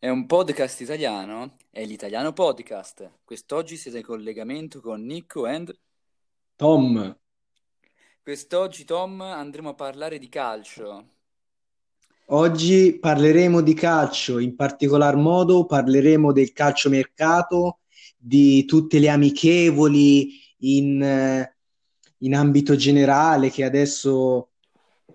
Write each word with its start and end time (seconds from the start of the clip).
È 0.00 0.08
un 0.08 0.26
podcast 0.26 0.80
italiano? 0.80 1.56
È 1.70 1.84
l'Italiano 1.84 2.32
Podcast. 2.32 3.18
Quest'oggi 3.24 3.76
siete 3.76 3.98
in 3.98 4.04
collegamento 4.04 4.80
con 4.80 5.04
Nico 5.04 5.44
and... 5.44 5.76
Tom, 6.54 7.18
Quest'oggi, 8.22 8.84
Tom, 8.84 9.20
andremo 9.20 9.70
a 9.70 9.74
parlare 9.74 10.20
di 10.20 10.28
calcio. 10.28 11.04
oggi 12.26 12.96
parleremo 13.00 13.60
di 13.60 13.74
calcio, 13.74 14.38
in 14.38 14.54
particolar 14.54 15.16
modo 15.16 15.66
parleremo 15.66 16.30
del 16.30 16.52
calciomercato, 16.52 17.80
di 18.16 18.64
tutte 18.66 19.00
le 19.00 19.08
amichevoli 19.08 20.30
in, 20.58 21.02
eh, 21.02 21.56
in 22.18 22.36
ambito 22.36 22.76
generale 22.76 23.50
che 23.50 23.64
adesso 23.64 24.50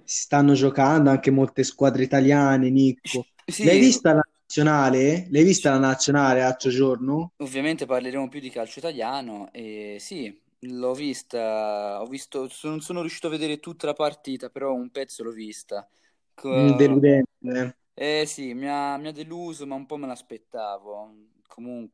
si 0.03 0.23
stanno 0.23 0.55
giocando 0.55 1.09
anche 1.09 1.31
molte 1.31 1.63
squadre 1.63 2.03
italiane. 2.03 2.69
L'hai 2.69 2.97
Sì, 3.45 3.79
vista 3.79 4.11
la 4.11 4.27
nazionale? 4.61 5.27
L'hai 5.31 5.43
vista 5.43 5.71
la 5.71 5.79
nazionale 5.79 6.41
l'altro 6.41 6.69
giorno? 6.69 7.33
ovviamente 7.37 7.85
parleremo 7.85 8.27
più 8.29 8.39
di 8.39 8.49
calcio 8.49 8.79
italiano 8.79 9.51
e 9.51 9.97
sì, 9.99 10.39
l'ho 10.61 10.93
vista, 10.93 11.99
ho 12.01 12.05
visto, 12.07 12.49
non 12.63 12.81
sono 12.81 13.01
riuscito 13.01 13.27
a 13.27 13.29
vedere 13.31 13.59
tutta 13.59 13.85
la 13.87 13.93
partita, 13.93 14.49
però 14.49 14.73
un 14.73 14.89
pezzo 14.91 15.23
l'ho 15.23 15.31
vista. 15.31 15.87
Co- 16.33 16.49
deludente. 16.75 17.75
eh. 17.95 18.25
Sì, 18.25 18.53
mi 18.53 18.67
ha, 18.69 18.97
mi 18.97 19.07
ha 19.07 19.11
deluso, 19.11 19.65
ma 19.67 19.75
un 19.75 19.85
po' 19.85 19.97
me 19.97 20.07
l'aspettavo. 20.07 21.13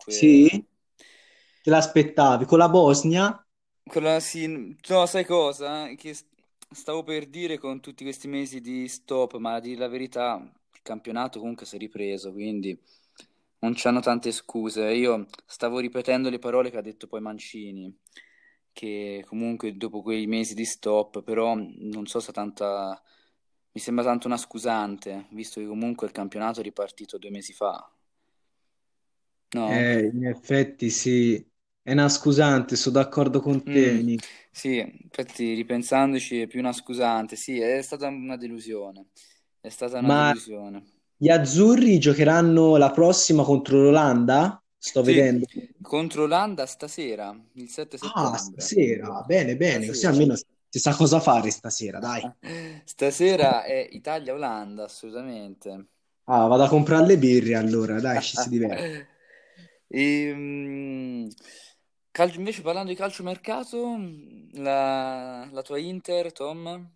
Sì? 0.07 0.49
Comunque, 0.49 0.65
Te 1.61 1.69
l'aspettavi? 1.69 2.43
Con 2.45 2.57
la 2.57 2.67
Bosnia? 2.69 3.41
quella 3.83 4.19
sì, 4.19 4.47
no, 4.87 5.05
sai 5.05 5.25
cosa? 5.25 5.87
Che 5.95 6.15
stavo 6.71 7.03
per 7.03 7.27
dire 7.27 7.57
con 7.57 7.79
tutti 7.81 8.03
questi 8.03 8.27
mesi 8.27 8.61
di 8.61 8.87
stop, 8.87 9.37
ma 9.37 9.55
a 9.55 9.59
dire 9.59 9.79
la 9.79 9.87
verità, 9.87 10.39
campionato 10.89 11.39
comunque 11.39 11.65
si 11.65 11.75
è 11.75 11.79
ripreso, 11.79 12.31
quindi 12.31 12.77
non 13.59 13.73
c'hanno 13.75 13.99
tante 14.01 14.31
scuse. 14.31 14.91
Io 14.93 15.25
stavo 15.45 15.79
ripetendo 15.79 16.29
le 16.29 16.39
parole 16.39 16.69
che 16.71 16.77
ha 16.77 16.81
detto 16.81 17.07
poi 17.07 17.21
Mancini, 17.21 17.93
che 18.71 19.23
comunque 19.27 19.75
dopo 19.77 20.01
quei 20.01 20.25
mesi 20.27 20.53
di 20.55 20.65
stop, 20.65 21.23
però 21.23 21.55
non 21.55 22.05
so 22.07 22.19
se 22.19 22.31
tanta... 22.31 23.01
Mi 23.71 23.81
sembra 23.81 24.03
tanto 24.03 24.27
una 24.27 24.37
scusante, 24.37 25.27
visto 25.31 25.59
che 25.59 25.67
comunque 25.67 26.07
il 26.07 26.13
campionato 26.13 26.59
è 26.59 26.63
ripartito 26.63 27.17
due 27.19 27.29
mesi 27.29 27.53
fa. 27.53 27.89
No? 29.53 29.67
Eh, 29.67 30.09
in 30.13 30.25
effetti 30.25 30.89
sì, 30.89 31.35
è 31.81 31.91
una 31.93 32.09
scusante, 32.09 32.75
sono 32.75 32.95
d'accordo 33.01 33.39
con 33.39 33.69
te, 33.69 33.69
Mm, 33.69 34.15
sì, 34.51 34.77
infatti 34.79 35.53
ripensandoci 35.53 36.41
è 36.41 36.47
più 36.47 36.59
una 36.59 36.73
scusante. 36.73 37.35
Sì, 37.35 37.59
è 37.59 37.81
stata 37.81 38.07
una 38.07 38.37
delusione. 38.37 39.07
È 39.61 39.69
stata 39.69 39.99
una 39.99 40.11
Ma 40.11 40.13
delusione. 40.13 40.83
gli 41.15 41.29
azzurri 41.29 41.99
giocheranno 41.99 42.75
la 42.77 42.91
prossima 42.91 43.43
contro 43.43 43.81
l'Olanda? 43.81 44.61
Sto 44.77 45.01
Sì, 45.01 45.03
vedendo. 45.03 45.47
contro 45.81 46.21
l'Olanda 46.21 46.65
stasera, 46.65 47.35
il 47.53 47.69
7 47.69 47.97
Ah, 48.01 48.35
settembre. 48.37 48.37
stasera. 48.37 49.21
Bene, 49.23 49.55
bene, 49.55 49.87
così 49.87 50.05
Stasera. 50.05 50.05
almeno 50.05 50.35
si 50.35 50.79
sa 50.79 50.93
cosa 50.95 51.19
fare 51.21 51.49
stasera, 51.51 51.99
dai. 51.99 52.29
Stasera 52.85 53.63
è 53.63 53.87
Italia-Olanda, 53.91 54.83
assolutamente. 54.83 55.87
Ah, 56.33 56.47
vado 56.47 56.63
a 56.63 56.69
comprare 56.69 57.05
le 57.07 57.17
birre 57.17 57.55
allora, 57.55 57.99
dai, 57.99 58.21
ci 58.21 58.37
si 58.37 58.47
diverte. 58.49 58.87
E, 59.91 61.27
calcio, 62.11 62.37
invece 62.39 62.61
parlando 62.61 62.89
di 62.91 62.95
calciomercato, 62.97 63.97
la, 64.53 65.47
la 65.51 65.61
tua 65.61 65.77
Inter, 65.79 66.31
Tom? 66.31 66.89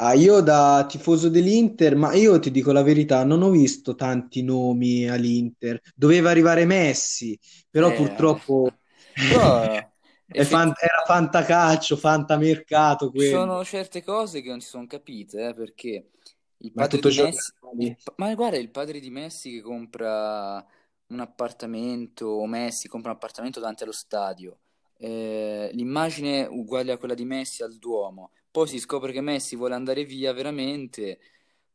Ah, 0.00 0.12
io 0.14 0.40
da 0.42 0.86
tifoso 0.88 1.28
dell'Inter, 1.28 1.96
ma 1.96 2.14
io 2.14 2.38
ti 2.38 2.50
dico 2.52 2.70
la 2.72 2.82
verità, 2.82 3.24
non 3.24 3.42
ho 3.42 3.50
visto 3.50 3.94
tanti 3.96 4.42
nomi 4.42 5.08
all'Inter. 5.08 5.80
Doveva 5.94 6.30
arrivare 6.30 6.64
Messi, 6.66 7.36
però 7.68 7.90
Eh, 7.90 7.92
purtroppo 7.92 8.78
però 9.26 9.60
è 10.30 10.44
fan- 10.44 10.72
effettivamente 10.72 10.84
era 10.84 11.02
fantacalcio, 11.04 11.96
fantamercato 11.96 13.10
ci 13.12 13.12
quello. 13.12 13.24
sono 13.26 13.64
certe 13.64 14.02
cose 14.02 14.40
che 14.42 14.48
non 14.48 14.60
si 14.60 14.68
sono 14.68 14.86
capite, 14.86 15.48
eh, 15.48 15.54
perché 15.54 16.10
il 16.58 16.72
Ma 16.76 16.86
padre 16.86 16.86
tutto 16.86 17.08
di 17.08 17.10
giocato 17.10 17.12
Messi, 17.12 17.52
il 17.78 17.94
pa- 18.02 18.14
ma 18.16 18.34
guarda, 18.34 18.56
il 18.58 18.70
padre 18.70 19.00
di 19.00 19.10
Messi 19.10 19.50
che 19.52 19.60
compra 19.62 20.64
un 21.08 21.20
appartamento, 21.20 22.26
o 22.26 22.46
Messi 22.46 22.88
compra 22.88 23.10
un 23.10 23.16
appartamento 23.16 23.60
davanti 23.60 23.82
allo 23.82 23.92
stadio, 23.92 24.58
eh, 24.98 25.70
l'immagine 25.72 26.46
uguale 26.46 26.92
a 26.92 26.98
quella 26.98 27.14
di 27.14 27.24
Messi 27.24 27.62
al 27.62 27.76
Duomo, 27.78 28.32
poi 28.58 28.66
si 28.68 28.78
scopre 28.80 29.12
che 29.12 29.20
Messi 29.20 29.54
vuole 29.56 29.74
andare 29.74 30.04
via 30.04 30.32
veramente, 30.32 31.20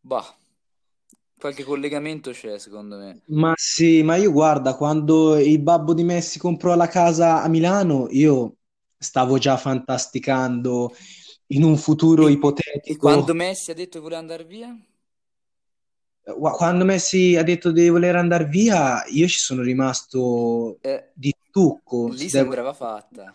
bah, 0.01 0.35
qualche 1.37 1.63
collegamento 1.63 2.31
c'è 2.31 2.57
secondo 2.59 2.97
me. 2.97 3.21
Ma 3.25 3.53
sì, 3.55 4.03
ma 4.03 4.15
io 4.17 4.31
guarda, 4.31 4.75
quando 4.75 5.37
il 5.37 5.59
babbo 5.61 5.93
di 5.93 6.03
Messi 6.03 6.39
comprò 6.39 6.75
la 6.75 6.87
casa 6.87 7.41
a 7.41 7.47
Milano, 7.47 8.07
io 8.09 8.57
stavo 8.97 9.37
già 9.37 9.57
fantasticando 9.57 10.93
in 11.47 11.63
un 11.63 11.77
futuro 11.77 12.27
E, 12.27 12.31
e 12.91 12.95
quando 12.97 13.33
ipotetico. 13.33 13.33
Messi 13.33 13.69
ha 13.71 13.75
detto 13.75 13.97
che 13.97 14.03
voleva 14.03 14.19
andare 14.19 14.45
via? 14.45 14.75
Quando 16.23 16.85
Messi 16.85 17.35
ha 17.35 17.43
detto 17.43 17.71
di 17.71 17.89
voler 17.89 18.15
andare 18.15 18.45
via, 18.45 19.03
io 19.07 19.27
ci 19.27 19.39
sono 19.39 19.61
rimasto 19.61 20.79
Eh, 20.83 21.03
di 21.11 21.33
stucco, 21.49 22.07
lì 22.07 22.29
sembrava 22.29 22.73
fatta. 22.73 23.33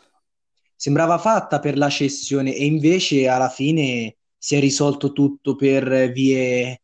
Sembrava 0.79 1.19
fatta 1.19 1.59
per 1.59 1.77
la 1.77 1.89
cessione 1.89 2.55
e 2.55 2.65
invece 2.65 3.27
alla 3.27 3.49
fine 3.49 4.15
si 4.39 4.55
è 4.55 4.61
risolto 4.61 5.13
tutto 5.13 5.57
per 5.57 6.13
vie 6.13 6.83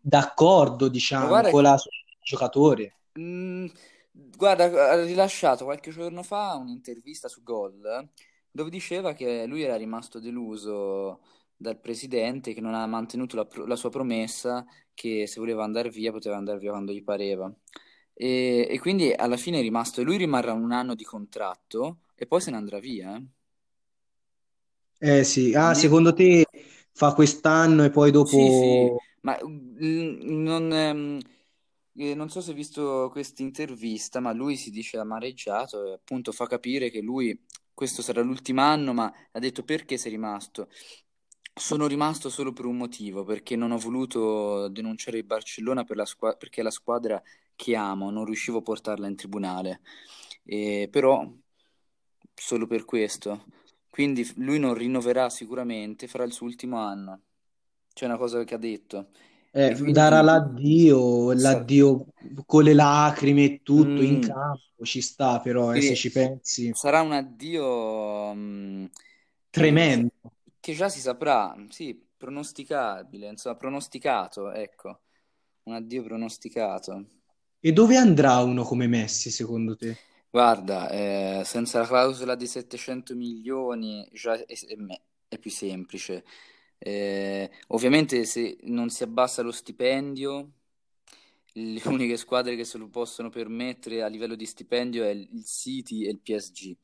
d'accordo, 0.00 0.88
diciamo, 0.88 1.28
guarda 1.28 1.50
con 1.50 1.62
la 1.62 1.78
giocatore. 2.20 2.96
Mm, 3.16 3.66
guarda, 4.10 4.90
ha 4.90 5.04
rilasciato 5.04 5.62
qualche 5.64 5.92
giorno 5.92 6.24
fa 6.24 6.56
un'intervista 6.56 7.28
su 7.28 7.44
Gol 7.44 8.08
dove 8.50 8.70
diceva 8.70 9.12
che 9.12 9.46
lui 9.46 9.62
era 9.62 9.76
rimasto 9.76 10.18
deluso 10.18 11.20
dal 11.56 11.78
presidente 11.78 12.54
che 12.54 12.60
non 12.60 12.74
ha 12.74 12.86
mantenuto 12.86 13.36
la, 13.36 13.46
la 13.66 13.76
sua 13.76 13.90
promessa 13.90 14.64
che 14.92 15.28
se 15.28 15.38
voleva 15.38 15.62
andare 15.62 15.90
via 15.90 16.10
poteva 16.10 16.36
andare 16.36 16.58
via 16.58 16.70
quando 16.70 16.92
gli 16.92 17.04
pareva. 17.04 17.52
E, 18.12 18.66
e 18.68 18.78
quindi 18.80 19.12
alla 19.12 19.36
fine 19.36 19.58
è 19.60 19.62
rimasto, 19.62 20.00
e 20.00 20.04
lui 20.04 20.16
rimarrà 20.16 20.52
un 20.52 20.72
anno 20.72 20.96
di 20.96 21.04
contratto 21.04 21.98
e 22.16 22.26
poi 22.26 22.40
se 22.40 22.50
ne 22.50 22.56
andrà 22.56 22.78
via. 22.78 23.16
eh. 23.16 23.26
Eh 24.98 25.22
sì, 25.24 25.54
ah, 25.54 25.74
secondo 25.74 26.12
te 26.14 26.44
fa 26.92 27.12
quest'anno 27.14 27.84
e 27.84 27.90
poi 27.90 28.10
Sì, 28.20 28.50
sì, 28.50 28.90
dopo... 28.90 29.02
ma 29.20 29.38
mm, 29.44 30.42
non, 30.42 30.72
ehm, 30.72 31.20
eh, 31.96 32.14
non 32.14 32.30
so 32.30 32.40
se 32.40 32.50
hai 32.50 32.56
visto 32.56 33.08
questa 33.10 33.42
intervista, 33.42 34.18
ma 34.20 34.32
lui 34.32 34.56
si 34.56 34.70
dice 34.70 34.96
amareggiato 34.98 35.84
e 35.86 35.92
appunto 35.94 36.32
fa 36.32 36.46
capire 36.46 36.90
che 36.90 37.00
lui, 37.00 37.38
questo 37.74 38.00
sarà 38.02 38.22
l'ultimo 38.22 38.62
anno, 38.62 38.92
ma 38.94 39.12
ha 39.32 39.38
detto 39.38 39.62
perché 39.62 39.96
sei 39.98 40.12
rimasto? 40.12 40.68
Sono 41.54 41.86
rimasto 41.86 42.30
solo 42.30 42.52
per 42.52 42.64
un 42.64 42.76
motivo, 42.76 43.24
perché 43.24 43.56
non 43.56 43.70
ho 43.72 43.78
voluto 43.78 44.68
denunciare 44.68 45.18
il 45.18 45.24
Barcellona 45.24 45.84
per 45.84 45.96
la 45.96 46.04
squa- 46.06 46.36
perché 46.36 46.60
è 46.60 46.64
la 46.64 46.70
squadra 46.70 47.22
che 47.54 47.76
amo, 47.76 48.10
non 48.10 48.24
riuscivo 48.24 48.58
a 48.58 48.62
portarla 48.62 49.06
in 49.06 49.16
tribunale. 49.16 49.82
E 50.44 50.88
però 50.90 51.30
solo 52.34 52.66
per 52.66 52.84
questo. 52.84 53.46
Quindi 53.90 54.30
lui 54.36 54.58
non 54.58 54.74
rinnoverà 54.74 55.30
sicuramente, 55.30 56.08
farà 56.08 56.24
il 56.24 56.32
suo 56.32 56.46
ultimo 56.46 56.78
anno. 56.78 57.22
C'è 57.92 58.06
una 58.06 58.16
cosa 58.18 58.42
che 58.44 58.54
ha 58.54 58.58
detto. 58.58 59.10
eh, 59.52 59.70
E 59.70 59.76
darà 59.84 60.20
quindi 60.20 60.22
l'addio, 60.22 61.32
l'addio 61.32 62.06
con 62.44 62.64
le 62.64 62.74
lacrime 62.74 63.44
e 63.44 63.60
tutto 63.62 64.02
in 64.02 64.18
mm, 64.18 64.20
campo, 64.20 64.84
ci 64.84 65.00
sta 65.00 65.40
però, 65.40 65.72
eh, 65.72 65.80
se 65.80 65.94
quindi 65.94 65.94
ci 65.94 66.10
pensi, 66.10 66.72
sarà 66.72 67.00
un 67.02 67.12
addio 67.12 68.34
mm, 68.34 68.86
che, 69.52 69.80
tremendo. 69.80 70.10
che 70.60 70.74
già 70.74 70.88
si 70.88 71.00
saprà, 71.00 71.54
sì, 71.68 71.94
pronosticabile, 72.16 73.28
insomma, 73.28 73.56
pronosticato, 73.56 74.50
ecco, 74.52 75.00
un 75.64 75.74
addio 75.74 76.02
pronosticato. 76.04 77.06
E 77.58 77.72
dove 77.72 77.96
andrà 77.96 78.38
uno 78.44 78.62
come 78.62 78.86
Messi, 78.86 79.28
secondo 79.32 79.76
te? 79.76 79.98
Guarda, 80.34 80.90
eh, 80.90 81.42
senza 81.44 81.78
la 81.78 81.86
clausola 81.86 82.34
di 82.34 82.46
700 82.48 83.14
milioni 83.14 84.08
già 84.12 84.34
è, 84.34 84.44
è 84.66 84.74
me- 84.76 85.02
è 85.28 85.38
più 85.38 85.50
semplice. 85.50 86.24
Eh, 86.78 87.48
ovviamente 87.68 88.24
se 88.24 88.56
non 88.62 88.90
si 88.90 89.04
abbassa 89.04 89.42
lo 89.42 89.52
stipendio, 89.52 90.50
le 91.52 91.80
uniche 91.86 92.16
squadre 92.16 92.56
che 92.56 92.64
se 92.64 92.78
lo 92.78 92.88
possono 92.88 93.30
permettere 93.30 94.02
a 94.02 94.08
livello 94.08 94.34
di 94.34 94.46
stipendio 94.46 95.04
è 95.04 95.10
il 95.10 95.44
City 95.44 96.04
e 96.04 96.10
il 96.10 96.18
PSG, 96.20 96.76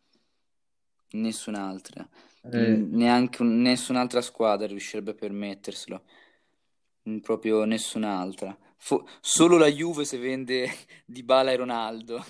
nessun'altra. 1.12 2.08
Eh, 2.42 2.56
Mm, 2.56 2.94
Neanche 2.96 3.42
un- 3.42 3.60
nessun'altra 3.60 4.20
squadra 4.20 4.66
riuscirebbe 4.66 5.12
a 5.12 5.14
permetterselo, 5.14 6.02
Mm, 7.08 7.18
proprio 7.20 7.64
nessun'altra. 7.64 8.56
Fo- 8.76 9.06
solo 9.20 9.56
la 9.58 9.66
Juve 9.68 10.04
se 10.04 10.18
vende 10.18 10.66
Dybala 11.06 11.52
e 11.52 11.56
Ronaldo. 11.56 12.24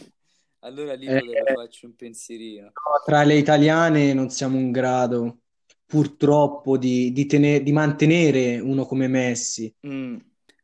Allora 0.61 0.95
lì 0.95 1.07
eh, 1.07 1.43
farci 1.55 1.87
un 1.87 1.97
pensierino. 1.97 2.67
no, 2.67 2.73
tra 3.05 3.23
le 3.23 3.37
italiane 3.37 4.13
non 4.13 4.29
siamo 4.29 4.59
in 4.59 4.71
grado, 4.71 5.41
purtroppo, 5.87 6.77
di, 6.77 7.13
di 7.13 7.27
tene- 7.27 7.63
di 7.63 7.73
mantenere 7.73 8.59
uno 8.59 8.85
come 8.85 9.09
Messi. 9.09 9.75
Mm. 9.87 10.17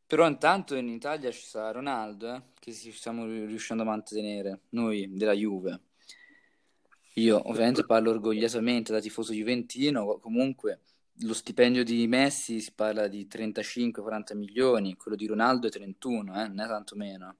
Però 0.05 0.25
intanto 0.25 0.75
in 0.75 0.87
Italia 0.87 1.31
ci 1.31 1.43
sarà 1.43 1.71
Ronaldo, 1.71 2.33
eh, 2.33 2.41
che 2.59 2.71
ci 2.71 2.91
stiamo 2.93 3.25
riuscendo 3.25 3.83
a 3.83 3.87
mantenere, 3.87 4.61
noi 4.69 5.09
della 5.11 5.33
Juve. 5.33 5.81
Io 7.15 7.41
ovviamente 7.49 7.85
parlo 7.85 8.11
orgogliosamente 8.11 8.93
da 8.93 9.01
tifoso 9.01 9.33
juventino, 9.33 10.19
comunque 10.19 10.81
lo 11.21 11.33
stipendio 11.33 11.83
di 11.83 12.07
Messi 12.07 12.61
si 12.61 12.71
parla 12.73 13.07
di 13.07 13.27
35-40 13.27 14.35
milioni, 14.35 14.95
quello 14.95 15.17
di 15.17 15.25
Ronaldo 15.25 15.67
è 15.67 15.71
31, 15.71 16.43
eh, 16.43 16.47
non 16.47 16.59
è 16.59 16.67
tanto 16.67 16.95
meno. 16.95 17.35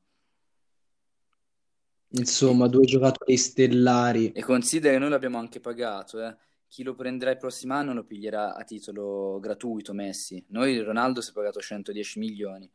Insomma, 2.10 2.68
due 2.68 2.86
giocatori 2.86 3.38
stellari. 3.38 4.32
E 4.32 4.44
considera 4.44 4.94
che 4.94 5.00
noi 5.00 5.10
l'abbiamo 5.10 5.38
anche 5.38 5.60
pagato, 5.60 6.24
eh. 6.24 6.36
Chi 6.70 6.84
lo 6.84 6.96
prenderà 6.96 7.32
il 7.32 7.38
prossimo 7.38 7.74
anno 7.76 7.94
lo 7.94 8.04
piglierà 8.04 8.54
a 8.54 8.64
titolo 8.64 9.40
gratuito 9.40 9.94
Messi. 9.94 10.44
Noi 10.50 10.78
Ronaldo 10.80 11.22
si 11.22 11.30
è 11.30 11.34
pagato 11.34 11.62
110 11.62 12.20
milioni. 12.20 12.70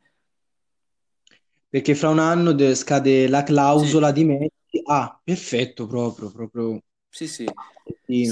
Perché 1.69 1.93
fra 1.93 2.09
un 2.09 2.19
anno 2.19 2.55
scade 2.73 3.27
la 3.27 3.43
clausola 3.43 4.07
sì. 4.07 4.13
di 4.13 4.25
Messi. 4.25 4.81
Ah, 4.85 5.19
perfetto, 5.23 5.85
proprio, 5.85 6.31
proprio. 6.31 6.81
Sì, 7.07 7.27
sì. 7.27 7.47
sì 8.05 8.31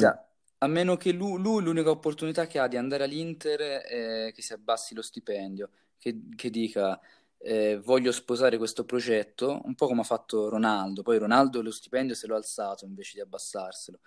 a 0.63 0.67
meno 0.67 0.95
che 0.95 1.11
lui, 1.11 1.41
lui, 1.41 1.63
l'unica 1.63 1.89
opportunità 1.89 2.45
che 2.45 2.59
ha 2.59 2.67
di 2.67 2.77
andare 2.77 3.03
all'Inter 3.03 3.59
è 3.81 4.31
che 4.33 4.41
si 4.41 4.53
abbassi 4.53 4.93
lo 4.93 5.01
stipendio, 5.01 5.69
che, 5.97 6.21
che 6.35 6.49
dica 6.51 6.99
eh, 7.43 7.79
voglio 7.83 8.11
sposare 8.11 8.57
questo 8.57 8.85
progetto, 8.85 9.61
un 9.63 9.75
po' 9.75 9.87
come 9.87 10.01
ha 10.01 10.03
fatto 10.03 10.49
Ronaldo. 10.49 11.01
Poi 11.01 11.17
Ronaldo 11.17 11.61
lo 11.61 11.71
stipendio 11.71 12.15
se 12.15 12.27
l'ha 12.27 12.35
alzato 12.35 12.85
invece 12.85 13.13
di 13.15 13.21
abbassarselo. 13.21 13.99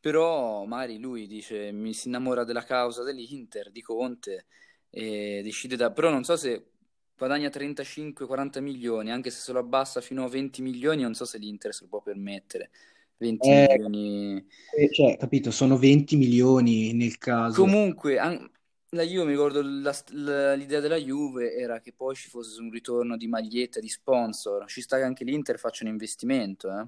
Però 0.00 0.64
magari 0.64 0.98
lui 0.98 1.26
dice 1.26 1.72
mi 1.72 1.92
si 1.92 2.08
innamora 2.08 2.44
della 2.44 2.64
causa 2.64 3.02
dell'Inter, 3.02 3.70
di 3.72 3.82
Conte, 3.82 4.46
e 4.90 5.40
decide 5.42 5.76
da... 5.76 5.90
Però 5.92 6.10
non 6.10 6.24
so 6.24 6.36
se 6.36 6.70
guadagna 7.16 7.48
35-40 7.50 8.60
milioni, 8.60 9.10
anche 9.10 9.30
se 9.30 9.40
se 9.40 9.52
lo 9.52 9.58
abbassa 9.58 10.00
fino 10.00 10.24
a 10.24 10.28
20 10.28 10.62
milioni, 10.62 11.02
non 11.02 11.14
so 11.14 11.24
se 11.24 11.38
l'Inter 11.38 11.74
se 11.74 11.82
lo 11.82 11.88
può 11.88 12.00
permettere. 12.02 12.70
20 13.16 13.50
Eh, 13.50 13.66
milioni. 13.76 14.46
eh, 14.76 14.92
cioè, 14.92 15.16
capito, 15.16 15.50
sono 15.50 15.76
20 15.76 16.16
milioni 16.16 16.92
nel 16.92 17.18
caso. 17.18 17.64
Comunque, 17.64 18.18
an- 18.18 18.50
la 18.90 19.02
Juve, 19.02 19.24
mi 19.24 19.30
ricordo 19.32 19.60
la- 19.62 19.94
la- 20.10 20.54
l'idea 20.54 20.80
della 20.80 20.96
Juve 20.96 21.54
era 21.54 21.80
che 21.80 21.92
poi 21.92 22.14
ci 22.14 22.28
fosse 22.28 22.60
un 22.60 22.70
ritorno 22.70 23.16
di 23.16 23.26
maglietta, 23.26 23.80
di 23.80 23.88
sponsor. 23.88 24.66
Ci 24.66 24.80
sta 24.80 24.96
che 24.96 25.02
anche 25.02 25.24
l'Inter 25.24 25.58
faccia 25.58 25.84
un 25.84 25.90
investimento, 25.90 26.70
eh? 26.70 26.86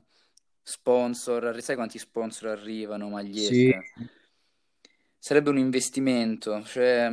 Sponsor, 0.62 1.60
sai 1.62 1.74
quanti 1.76 1.98
sponsor 1.98 2.48
arrivano, 2.50 3.06
Sì. 3.06 3.10
magliette? 3.10 3.92
Sarebbe 5.18 5.50
un 5.50 5.58
investimento, 5.58 6.62
cioè, 6.64 7.10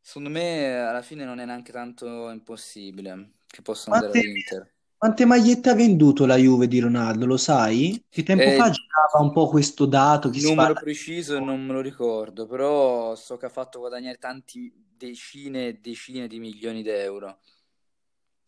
secondo 0.00 0.28
me 0.28 0.78
alla 0.78 1.02
fine 1.02 1.24
non 1.24 1.40
è 1.40 1.44
neanche 1.44 1.72
tanto 1.72 2.30
impossibile 2.30 3.32
che 3.46 3.62
possano 3.62 3.96
andare 3.96 4.20
all'Inter. 4.20 4.74
Quante 4.96 5.24
magliette 5.24 5.70
ha 5.70 5.74
venduto 5.74 6.26
la 6.26 6.36
Juve 6.36 6.68
di 6.68 6.78
Ronaldo, 6.80 7.26
lo 7.26 7.36
sai? 7.36 8.02
Che 8.08 8.22
tempo 8.22 8.50
fa 8.50 8.64
Eh, 8.64 8.70
girava 8.70 9.20
un 9.24 9.32
po' 9.32 9.48
questo 9.48 9.86
dato 9.86 10.30
si 10.34 10.40
numero 10.40 10.54
parla 10.54 10.78
preciso 10.78 11.38
non 11.40 11.64
me 11.64 11.72
lo 11.72 11.80
ricordo, 11.80 12.46
però 12.46 13.14
so 13.16 13.36
che 13.36 13.46
ha 13.46 13.48
fatto 13.48 13.78
guadagnare 13.80 14.18
tanti 14.18 14.72
decine 14.96 15.68
e 15.68 15.78
decine 15.80 16.26
di 16.28 16.38
milioni 16.38 16.82
di 16.82 16.90
euro 16.90 17.38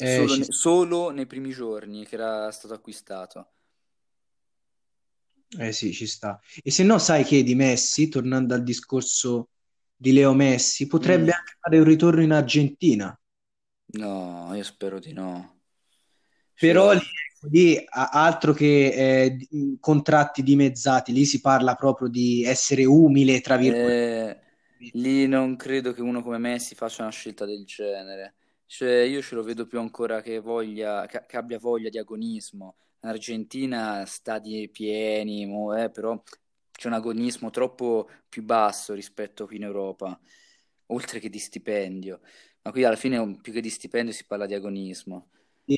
Eh, 0.01 0.27
solo, 0.27 0.35
ci 0.35 0.43
ne- 0.43 0.49
solo 0.49 1.11
nei 1.11 1.27
primi 1.27 1.51
giorni 1.51 2.05
che 2.05 2.17
era 2.17 2.51
stato 2.51 2.75
acquistato. 2.75 3.53
Eh 5.59 5.73
sì, 5.73 5.93
ci 5.93 6.07
sta. 6.07 6.39
E 6.63 6.71
se 6.71 6.83
no, 6.85 6.99
sai 6.99 7.25
che 7.25 7.43
di 7.43 7.55
Messi, 7.55 8.09
tornando 8.09 8.55
al 8.55 8.63
discorso 8.63 9.51
di 9.97 10.13
Leo 10.13 10.33
Messi, 10.35 10.87
potrebbe 10.87 11.33
Mm, 11.33 11.37
anche 11.37 11.57
fare 11.61 11.79
un 11.79 11.85
ritorno 11.85 12.23
in 12.23 12.33
Argentina. 12.33 13.19
no, 13.99 14.55
io 14.55 14.63
spero 14.65 14.99
di 14.99 15.13
no. 15.13 15.58
Però 16.59 16.93
lì, 16.93 17.01
lì, 17.51 17.85
altro 17.91 18.53
che 18.53 19.29
eh, 19.29 19.49
contratti 19.81 20.43
dimezzati, 20.43 21.13
lì 21.13 21.25
si 21.25 21.41
parla 21.41 21.75
proprio 21.75 22.09
di 22.09 22.45
essere 22.45 22.85
umile, 22.85 23.41
tra 23.41 23.57
virgolette. 23.57 24.07
eh, 24.27 24.41
lì 24.93 25.27
non 25.27 25.57
credo 25.57 25.93
che 25.93 26.01
uno 26.03 26.23
come 26.23 26.39
Messi 26.39 26.75
faccia 26.75 27.03
una 27.03 27.11
scelta 27.11 27.45
del 27.45 27.65
genere. 27.65 28.35
Cioè, 28.67 29.01
io 29.03 29.23
ce 29.23 29.35
lo 29.35 29.43
vedo 29.43 29.67
più 29.67 29.79
ancora 29.81 30.21
che 30.21 30.41
voglia, 30.41 31.07
che, 31.07 31.25
che 31.27 31.37
abbia 31.37 31.59
voglia 31.59 31.89
di 31.89 31.99
agonismo. 31.99 32.77
In 33.01 33.09
Argentina 33.11 34.05
stadi 34.07 34.69
pieni, 34.71 35.47
mo- 35.47 35.75
eh, 35.77 35.91
però 35.91 36.21
c'è 36.71 36.89
un 36.89 36.95
agonismo 36.95 37.51
troppo 37.51 38.09
più 38.29 38.43
basso 38.45 38.93
rispetto 38.95 39.47
qui 39.47 39.57
in 39.57 39.63
Europa, 39.65 40.19
oltre 40.87 41.19
che 41.21 41.31
di 41.31 41.39
stipendio. 41.39 42.21
Ma 42.63 42.71
qui 42.73 42.85
alla 42.85 42.97
fine 42.97 43.39
più 43.41 43.53
che 43.53 43.61
di 43.61 43.71
stipendio 43.71 44.13
si 44.13 44.27
parla 44.27 44.47
di 44.47 44.55
agonismo. 44.55 45.31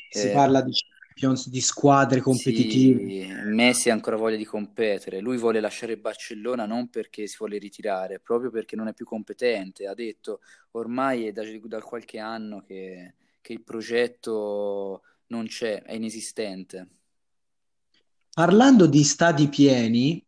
Si 0.09 0.29
Eh, 0.29 0.29
parla 0.29 0.61
di 0.61 0.71
Champions, 0.73 1.47
di 1.49 1.61
squadre 1.61 2.21
competitive. 2.21 3.13
sì, 3.13 3.27
Messi 3.45 3.89
ha 3.89 3.93
ancora 3.93 4.15
voglia 4.15 4.37
di 4.37 4.45
competere. 4.45 5.19
Lui 5.19 5.37
vuole 5.37 5.59
lasciare 5.59 5.97
Barcellona 5.97 6.65
non 6.65 6.89
perché 6.89 7.27
si 7.27 7.35
vuole 7.37 7.57
ritirare, 7.57 8.19
proprio 8.19 8.49
perché 8.51 8.75
non 8.75 8.87
è 8.87 8.93
più 8.93 9.05
competente. 9.05 9.87
Ha 9.87 9.93
detto 9.93 10.41
ormai 10.71 11.27
è 11.27 11.31
da, 11.31 11.43
da 11.63 11.81
qualche 11.81 12.19
anno 12.19 12.61
che, 12.61 13.15
che 13.41 13.53
il 13.53 13.63
progetto 13.63 15.03
non 15.27 15.47
c'è, 15.47 15.81
è 15.83 15.93
inesistente. 15.93 16.87
Parlando 18.33 18.87
di 18.87 19.03
stadi 19.03 19.47
pieni, 19.47 20.25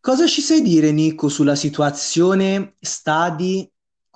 cosa 0.00 0.26
ci 0.26 0.40
sai 0.40 0.62
dire, 0.62 0.90
Nico, 0.92 1.28
sulla 1.28 1.54
situazione 1.54 2.74
stadi 2.80 3.68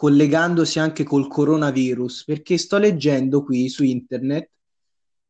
collegandosi 0.03 0.81
anche 0.81 1.05
col 1.05 1.29
coronavirus? 1.29 2.25
Perché 2.25 2.59
sto 2.59 2.77
leggendo 2.77 3.45
qui 3.45 3.69
su 3.69 3.85
internet, 3.85 4.51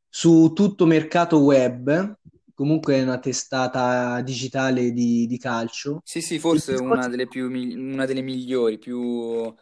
su 0.08 0.52
tutto 0.54 0.86
mercato 0.86 1.40
web, 1.40 2.16
comunque 2.54 2.94
è 2.94 3.02
una 3.02 3.18
testata 3.18 4.22
digitale 4.22 4.92
di, 4.92 5.26
di 5.26 5.36
calcio, 5.36 6.00
Sì, 6.02 6.22
sì, 6.22 6.38
forse 6.38 6.72
una 6.72 6.80
discorso 6.86 7.10
delle 7.10 7.28
più, 7.28 7.50
una 7.50 8.06
delle 8.06 8.22
migliori, 8.22 8.78
più, 8.78 9.54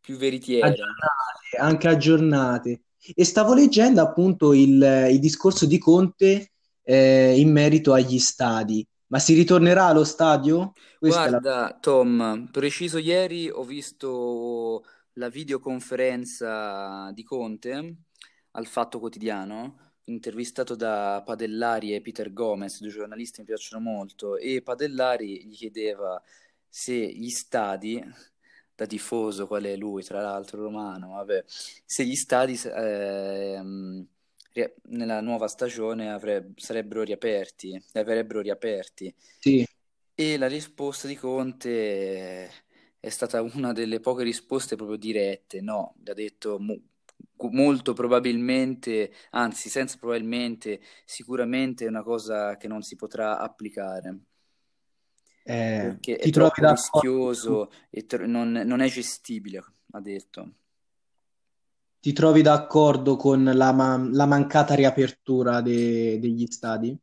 più 0.00 0.16
veritiere. 0.16 0.68
aggiornate, 0.68 1.56
anche 1.58 1.88
aggiornate. 1.88 2.82
E 3.12 3.24
stavo 3.24 3.54
leggendo 3.54 4.00
appunto 4.02 4.52
il, 4.52 5.08
il 5.10 5.18
discorso 5.18 5.66
di 5.66 5.78
Conte 5.78 6.52
eh, 6.84 7.40
in 7.40 7.50
merito 7.50 7.92
agli 7.92 8.20
stadi. 8.20 8.86
Ma 9.10 9.18
si 9.18 9.34
ritornerà 9.34 9.86
allo 9.86 10.04
stadio? 10.04 10.72
Questa 10.96 11.24
è 11.24 11.30
la... 11.30 11.38
Guarda, 11.40 11.78
Tom, 11.80 12.48
preciso 12.52 12.98
ieri 12.98 13.50
ho 13.50 13.64
visto 13.64 14.84
la 15.14 15.28
videoconferenza 15.28 17.10
di 17.12 17.24
Conte 17.24 17.96
al 18.52 18.66
Fatto 18.66 19.00
Quotidiano, 19.00 19.94
intervistato 20.04 20.76
da 20.76 21.22
Padellari 21.24 21.92
e 21.92 22.00
Peter 22.00 22.32
Gomez, 22.32 22.80
due 22.80 22.90
giornalisti 22.90 23.36
che 23.36 23.40
mi 23.40 23.46
piacciono 23.48 23.82
molto, 23.82 24.36
e 24.36 24.62
Padellari 24.62 25.44
gli 25.44 25.56
chiedeva 25.56 26.22
se 26.68 26.94
gli 26.94 27.30
stadi, 27.30 28.00
da 28.76 28.86
tifoso 28.86 29.48
qual 29.48 29.64
è 29.64 29.76
lui, 29.76 30.04
tra 30.04 30.20
l'altro 30.22 30.62
romano, 30.62 31.10
vabbè, 31.14 31.44
se 31.46 32.04
gli 32.04 32.14
stadi 32.14 32.58
ehm, 32.62 34.06
ri- 34.52 34.72
nella 34.90 35.20
nuova 35.20 35.48
stagione 35.48 36.10
avre- 36.12 36.52
sarebbero 36.56 37.02
riaperti, 37.02 37.82
avrebbero 37.92 38.40
riaperti. 38.40 39.14
Sì. 39.40 39.66
E 40.14 40.36
la 40.36 40.46
risposta 40.48 41.08
di 41.08 41.16
Conte 41.16 42.50
è 43.00 43.08
stata 43.08 43.40
una 43.54 43.72
delle 43.72 44.00
poche 44.00 44.22
risposte 44.24 44.76
proprio 44.76 44.96
dirette, 44.98 45.60
no, 45.60 45.94
ha 46.06 46.12
detto 46.12 46.58
mo- 46.58 46.80
molto 47.50 47.94
probabilmente, 47.94 49.12
anzi 49.30 49.68
senza 49.70 49.96
probabilmente, 49.98 50.80
sicuramente 51.06 51.84
è 51.86 51.88
una 51.88 52.02
cosa 52.02 52.56
che 52.58 52.68
non 52.68 52.82
si 52.82 52.96
potrà 52.96 53.38
applicare, 53.38 54.20
Eh, 55.44 55.96
perché 56.00 56.16
è 56.16 56.28
troppo 56.30 56.64
rischioso 56.66 57.70
e 57.90 58.06
tro- 58.06 58.26
non, 58.26 58.52
non 58.52 58.80
è 58.80 58.88
gestibile, 58.88 59.64
ha 59.92 60.00
detto. 60.00 60.54
Ti 62.00 62.12
trovi 62.12 62.42
d'accordo 62.42 63.16
con 63.16 63.42
la, 63.44 63.72
ma- 63.72 63.96
la 64.12 64.26
mancata 64.26 64.74
riapertura 64.74 65.60
de- 65.62 66.18
degli 66.18 66.46
stadi? 66.46 66.98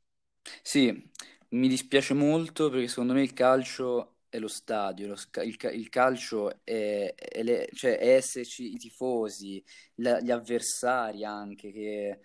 Sì, 0.62 1.12
mi 1.50 1.68
dispiace 1.68 2.13
molto 2.13 2.70
perché 2.70 2.88
secondo 2.88 3.13
me 3.13 3.22
il 3.22 3.34
calcio 3.34 4.18
è 4.30 4.39
lo 4.39 4.48
stadio, 4.48 5.08
lo 5.08 5.16
sca- 5.16 5.44
il, 5.44 5.56
ca- 5.58 5.72
il 5.72 5.89
calcio 5.89 6.63
è, 6.63 7.13
è 7.16 7.44
le- 7.44 7.70
cioè 7.74 7.98
è 7.98 8.10
esserci 8.16 8.74
i 8.74 8.77
tifosi, 8.77 9.63
la- 9.96 10.20
gli 10.20 10.32
avversari 10.32 11.24
anche 11.24 11.72
che, 11.72 12.20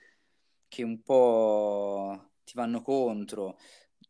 che 0.68 0.82
un 0.82 1.02
po' 1.02 2.30
ti 2.44 2.52
vanno 2.54 2.82
contro. 2.82 3.58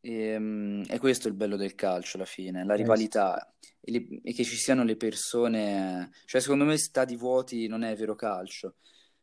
Ehm, 0.04 0.85
E, 0.88 0.99
questo 0.99 1.28
è 1.28 1.30
il 1.30 1.37
bello 1.37 1.56
del 1.56 1.75
calcio 1.75 2.16
alla 2.16 2.26
fine, 2.26 2.64
la 2.64 2.75
Eh, 2.75 2.76
rivalità 2.76 3.54
e, 3.80 3.90
le- 3.92 4.21
e 4.23 4.32
che 4.32 4.44
ci 4.44 4.56
siano 4.56 4.82
le 4.85 4.97
persone. 4.97 6.11
Cioè, 6.25 6.40
secondo 6.40 6.64
me 6.64 6.76
stadi 6.78 7.16
vuoti 7.16 7.66
non 7.68 7.82
è 7.85 7.94
vero 7.97 8.14
calcio. 8.14 8.76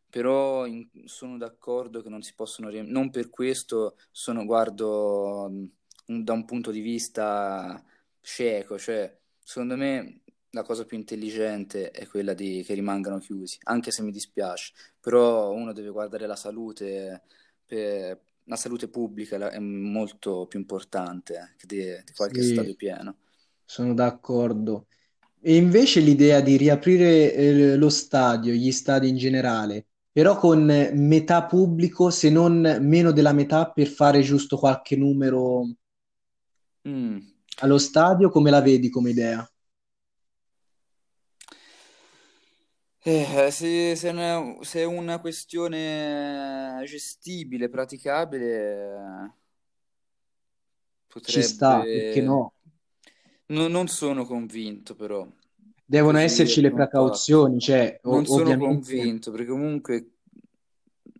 Però 0.09 0.65
in- 0.65 0.89
sono 1.05 1.37
d'accordo 1.37 2.01
che 2.01 2.09
non 2.09 2.21
si 2.21 2.33
possono. 2.35 2.69
Non 2.71 3.09
per 3.11 3.29
questo 3.29 3.97
sono, 4.11 4.45
guardo 4.45 5.45
un- 6.05 6.23
da 6.23 6.33
un 6.33 6.45
punto 6.45 6.71
di 6.71 6.79
vista 6.81 7.83
cieco, 8.21 8.77
cioè 8.79 9.15
secondo 9.43 9.75
me 9.77 10.21
la 10.51 10.63
cosa 10.63 10.85
più 10.85 10.97
intelligente 10.97 11.91
è 11.91 12.07
quella 12.07 12.33
di, 12.33 12.63
che 12.65 12.73
rimangano 12.73 13.19
chiusi, 13.19 13.57
anche 13.65 13.91
se 13.91 14.01
mi 14.01 14.11
dispiace, 14.11 14.73
però 14.99 15.51
uno 15.51 15.73
deve 15.73 15.89
guardare 15.89 16.25
la 16.25 16.35
salute, 16.35 17.23
per- 17.65 18.19
la 18.49 18.57
salute 18.57 18.89
pubblica 18.89 19.49
è 19.51 19.59
molto 19.59 20.45
più 20.47 20.59
importante 20.59 21.55
eh, 21.61 21.65
di, 21.65 21.77
di 22.03 22.13
qualche 22.13 22.41
Sì, 22.41 22.43
stadio 22.43 22.75
pieno. 22.75 23.17
sono 23.65 23.93
d'accordo. 23.93 24.87
E 25.41 25.55
invece 25.57 26.01
l'idea 26.01 26.41
di 26.41 26.57
riaprire 26.57 27.33
eh, 27.33 27.75
lo 27.77 27.89
stadio, 27.89 28.53
gli 28.53 28.71
stadi 28.71 29.09
in 29.09 29.17
generale, 29.17 29.87
però 30.11 30.37
con 30.37 30.65
metà 30.93 31.45
pubblico, 31.45 32.09
se 32.11 32.29
non 32.29 32.79
meno 32.81 33.11
della 33.11 33.33
metà, 33.33 33.71
per 33.71 33.87
fare 33.87 34.21
giusto 34.21 34.57
qualche 34.57 34.95
numero 34.97 35.65
Mm. 36.85 37.19
allo 37.61 37.77
stadio, 37.77 38.31
come 38.31 38.49
la 38.49 38.59
vedi 38.59 38.89
come 38.89 39.11
idea? 39.11 39.47
Eh, 43.05 43.49
se, 43.51 43.95
se 43.95 44.11
non 44.11 44.57
è, 44.61 44.63
se 44.65 44.81
è 44.81 44.83
una 44.85 45.19
questione 45.19 46.83
gestibile, 46.85 47.69
praticabile, 47.69 48.93
eh, 49.25 49.31
Ci 51.23 51.41
sta, 51.43 51.87
perché 51.89 52.19
potrebbe... 52.19 52.21
no? 52.21 52.55
No- 53.47 53.67
non 53.67 53.87
sono 53.89 54.23
convinto, 54.25 54.95
però, 54.95 55.27
Devono 55.85 56.19
così 56.19 56.19
esserci 56.19 56.61
le 56.61 56.71
impatto. 56.71 56.71
precauzioni, 56.71 57.59
cioè, 57.59 57.99
Non 58.03 58.25
o- 58.25 58.25
sono 58.25 58.55
ovviamente. 58.55 58.55
convinto, 58.55 59.31
perché 59.31 59.47
comunque 59.47 60.11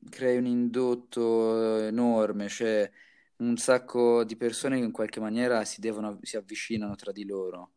crei 0.10 0.38
un 0.38 0.46
indotto 0.46 1.78
enorme, 1.84 2.48
cioè 2.50 2.90
un 3.38 3.58
sacco 3.58 4.24
di 4.24 4.36
persone 4.36 4.78
che 4.80 4.86
in 4.86 4.92
qualche 4.92 5.20
maniera 5.20 5.64
si 5.66 5.80
devono, 5.82 6.20
si 6.22 6.38
avvicinano 6.38 6.96
tra 6.96 7.12
di 7.12 7.26
loro. 7.26 7.72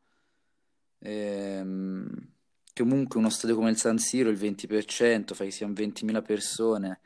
Ehm, 1.01 2.07
comunque 2.75 3.19
uno 3.19 3.31
stadio 3.31 3.57
come 3.57 3.71
il 3.71 3.77
San 3.79 3.99
Siro, 3.99 4.29
il 4.31 4.37
20%, 4.37 5.35
fai 5.35 5.49
che 5.49 5.53
siano 5.53 5.73
20.000 5.75 6.23
persone, 6.23 7.01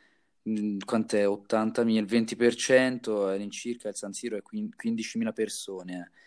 mm, 0.48 0.78
quant'è? 0.84 1.26
80.000, 1.28 2.00
il 2.00 2.06
20% 2.06 3.26
all'incirca 3.28 3.88
il 3.88 3.96
San 3.96 4.12
Siro 4.12 4.36
è 4.36 4.42
quin- 4.42 4.74
15.000 4.74 5.32
persone, 5.32 6.10
eh, 6.12 6.20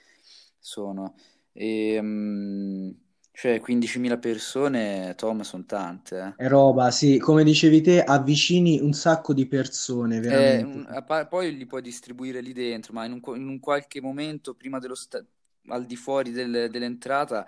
sono. 0.60 1.16
Ehm, 1.54 2.96
cioè 3.32 3.60
15.000 3.60 4.18
persone, 4.18 5.14
Tom, 5.16 5.42
sono 5.42 5.66
tante, 5.66 6.36
È 6.36 6.48
roba, 6.48 6.90
sì, 6.90 7.20
come 7.20 7.44
dicevi 7.44 7.82
te, 7.82 8.04
avvicini 8.04 8.80
un 8.80 8.94
sacco 8.94 9.32
di 9.32 9.46
persone, 9.46 10.20
eh. 10.26 10.60
Eh, 10.60 10.62
veramente. 10.62 10.64
un- 10.64 10.86
a 10.88 11.02
pa- 11.04 11.26
poi 11.28 11.56
li 11.56 11.66
puoi 11.66 11.82
distribuire 11.82 12.42
lì 12.42 12.54
dentro, 12.54 12.94
ma 12.94 13.06
in 13.06 13.14
un, 13.14 13.22
in 13.36 13.48
un 13.48 13.60
qualche 13.60 14.00
momento 14.02 14.54
prima 14.56 14.78
dello 14.80 14.94
sta- 14.96 15.24
al 15.68 15.86
di 15.86 15.96
fuori 15.96 16.32
del- 16.32 16.70
dell'entrata 16.70 17.46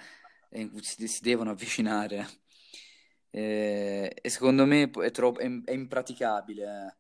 eh, 0.52 0.70
si, 0.82 1.08
si 1.08 1.22
devono 1.22 1.52
avvicinare. 1.52 2.28
Eh, 3.34 4.14
e 4.22 4.30
secondo 4.30 4.66
me 4.66 4.90
è, 4.90 5.12
troppo, 5.12 5.40
è, 5.40 5.48
è 5.66 5.72
impraticabile 5.72 6.64
eh, 6.90 6.96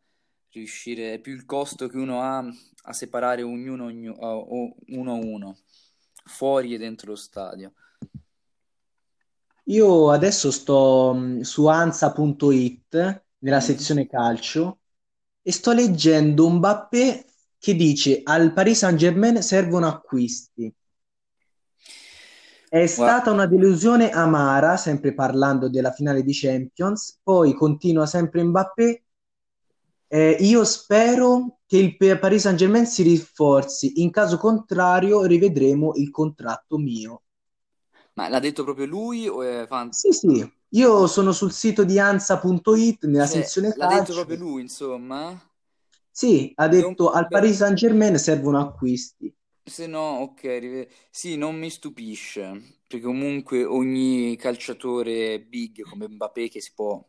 riuscire, 0.51 1.13
è 1.15 1.19
più 1.19 1.33
il 1.33 1.45
costo 1.45 1.87
che 1.87 1.97
uno 1.97 2.21
ha 2.21 2.39
a 2.83 2.93
separare 2.93 3.41
ognuno, 3.43 3.85
ognu- 3.85 4.17
a- 4.21 4.35
o- 4.37 4.75
uno 4.87 5.11
a 5.13 5.15
uno, 5.15 5.57
fuori 6.25 6.73
e 6.73 6.77
dentro 6.77 7.09
lo 7.11 7.15
stadio. 7.17 7.73
Io 9.65 10.11
adesso 10.11 10.51
sto 10.51 11.13
mh, 11.13 11.41
su 11.41 11.65
Ansa.it 11.67 13.23
nella 13.39 13.59
Mhm. 13.59 13.61
sezione 13.61 14.07
calcio 14.07 14.79
e 15.41 15.51
sto 15.51 15.71
leggendo 15.73 16.45
un 16.45 16.55
Mbappé 16.57 17.25
che 17.57 17.75
dice 17.75 18.21
al 18.23 18.53
Paris 18.53 18.79
Saint-Germain 18.79 19.41
servono 19.41 19.87
acquisti. 19.87 20.71
È 22.71 22.87
stata 22.87 23.29
una 23.31 23.45
delusione 23.45 24.09
amara, 24.09 24.77
sempre 24.77 25.13
parlando 25.13 25.69
della 25.69 25.91
finale 25.91 26.23
di 26.23 26.31
Champions. 26.33 27.19
Poi 27.21 27.53
continua 27.53 28.05
sempre 28.05 28.41
Mbappé. 28.43 29.03
eh, 30.07 30.37
io 30.41 30.63
spero 30.63 31.59
che 31.65 31.77
il 31.77 31.97
Paris 32.19 32.41
Saint-Germain 32.41 32.85
si 32.85 33.03
rinforzi, 33.03 34.01
in 34.01 34.11
caso 34.11 34.37
contrario 34.37 35.23
rivedremo 35.23 35.93
il 35.95 36.11
contratto 36.11 36.77
mio. 36.77 37.23
Ma 38.13 38.29
l'ha 38.29 38.39
detto 38.39 38.63
proprio 38.63 38.85
lui 38.85 39.27
o 39.27 39.41
è 39.43 39.65
fan... 39.67 39.93
Sì, 39.93 40.11
sì, 40.11 40.51
io 40.69 41.05
sono 41.05 41.31
sul 41.31 41.51
sito 41.51 41.83
di 41.83 41.99
Ansa.it 41.99 43.05
nella 43.05 43.27
Cioè, 43.27 43.27
sezione 43.27 43.75
l'ha 43.75 43.87
detto 43.87 44.11
proprio 44.13 44.35
calcio. 44.35 44.37
lui, 44.37 44.61
insomma? 44.63 45.39
Sì, 46.09 46.51
ha 46.55 46.67
Non... 46.77 46.93
detto 46.93 47.09
al 47.11 47.29
beh, 47.29 47.41
Paris 47.41 47.57
Saint-Germain 47.57 48.17
servono 48.17 48.59
acquisti. 48.59 49.33
Se 49.71 49.87
no, 49.87 49.99
ok, 50.21 50.41
rive- 50.59 50.89
sì, 51.09 51.37
non 51.37 51.55
mi 51.57 51.69
stupisce, 51.69 52.79
perché 52.87 53.05
comunque 53.05 53.63
ogni 53.63 54.35
calciatore 54.35 55.39
big 55.41 55.83
come 55.83 56.07
Mbappé 56.09 56.49
che 56.49 56.59
si 56.59 56.73
può 56.73 57.01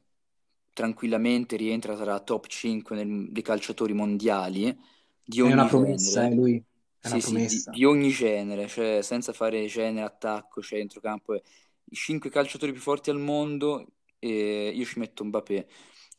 tranquillamente 0.73 1.57
rientra 1.57 1.97
tra 1.97 2.21
top 2.21 2.47
5 2.47 2.95
nel- 2.97 3.31
dei 3.33 3.43
calciatori 3.43 3.93
mondiali 3.95 4.77
di 5.25 5.41
È 5.41 5.53
una 5.53 5.67
ogni 5.67 5.67
promessa, 5.67 6.25
eh, 6.27 6.31
genere. 6.31 6.35
lui. 6.35 6.65
È 7.01 7.07
una 7.09 7.19
Sì, 7.19 7.21
sì, 7.21 7.45
di, 7.47 7.63
promessa. 7.63 7.79
di 7.79 7.85
ogni 7.85 8.11
genere, 8.11 8.69
cioè 8.69 9.03
senza 9.03 9.33
fare 9.33 9.67
genere, 9.67 10.07
attacco, 10.07 10.63
centrocampo. 10.63 11.35
eh. 11.35 11.43
I 11.85 11.97
cinque 11.97 12.31
calciatori 12.31 12.73
più 12.73 12.81
forti 12.81 13.11
al 13.11 13.19
mondo, 13.19 13.87
eh, 14.21 14.71
io 14.75 14.85
ci 14.85 14.99
metto 15.01 15.25
Mbappé, 15.25 15.69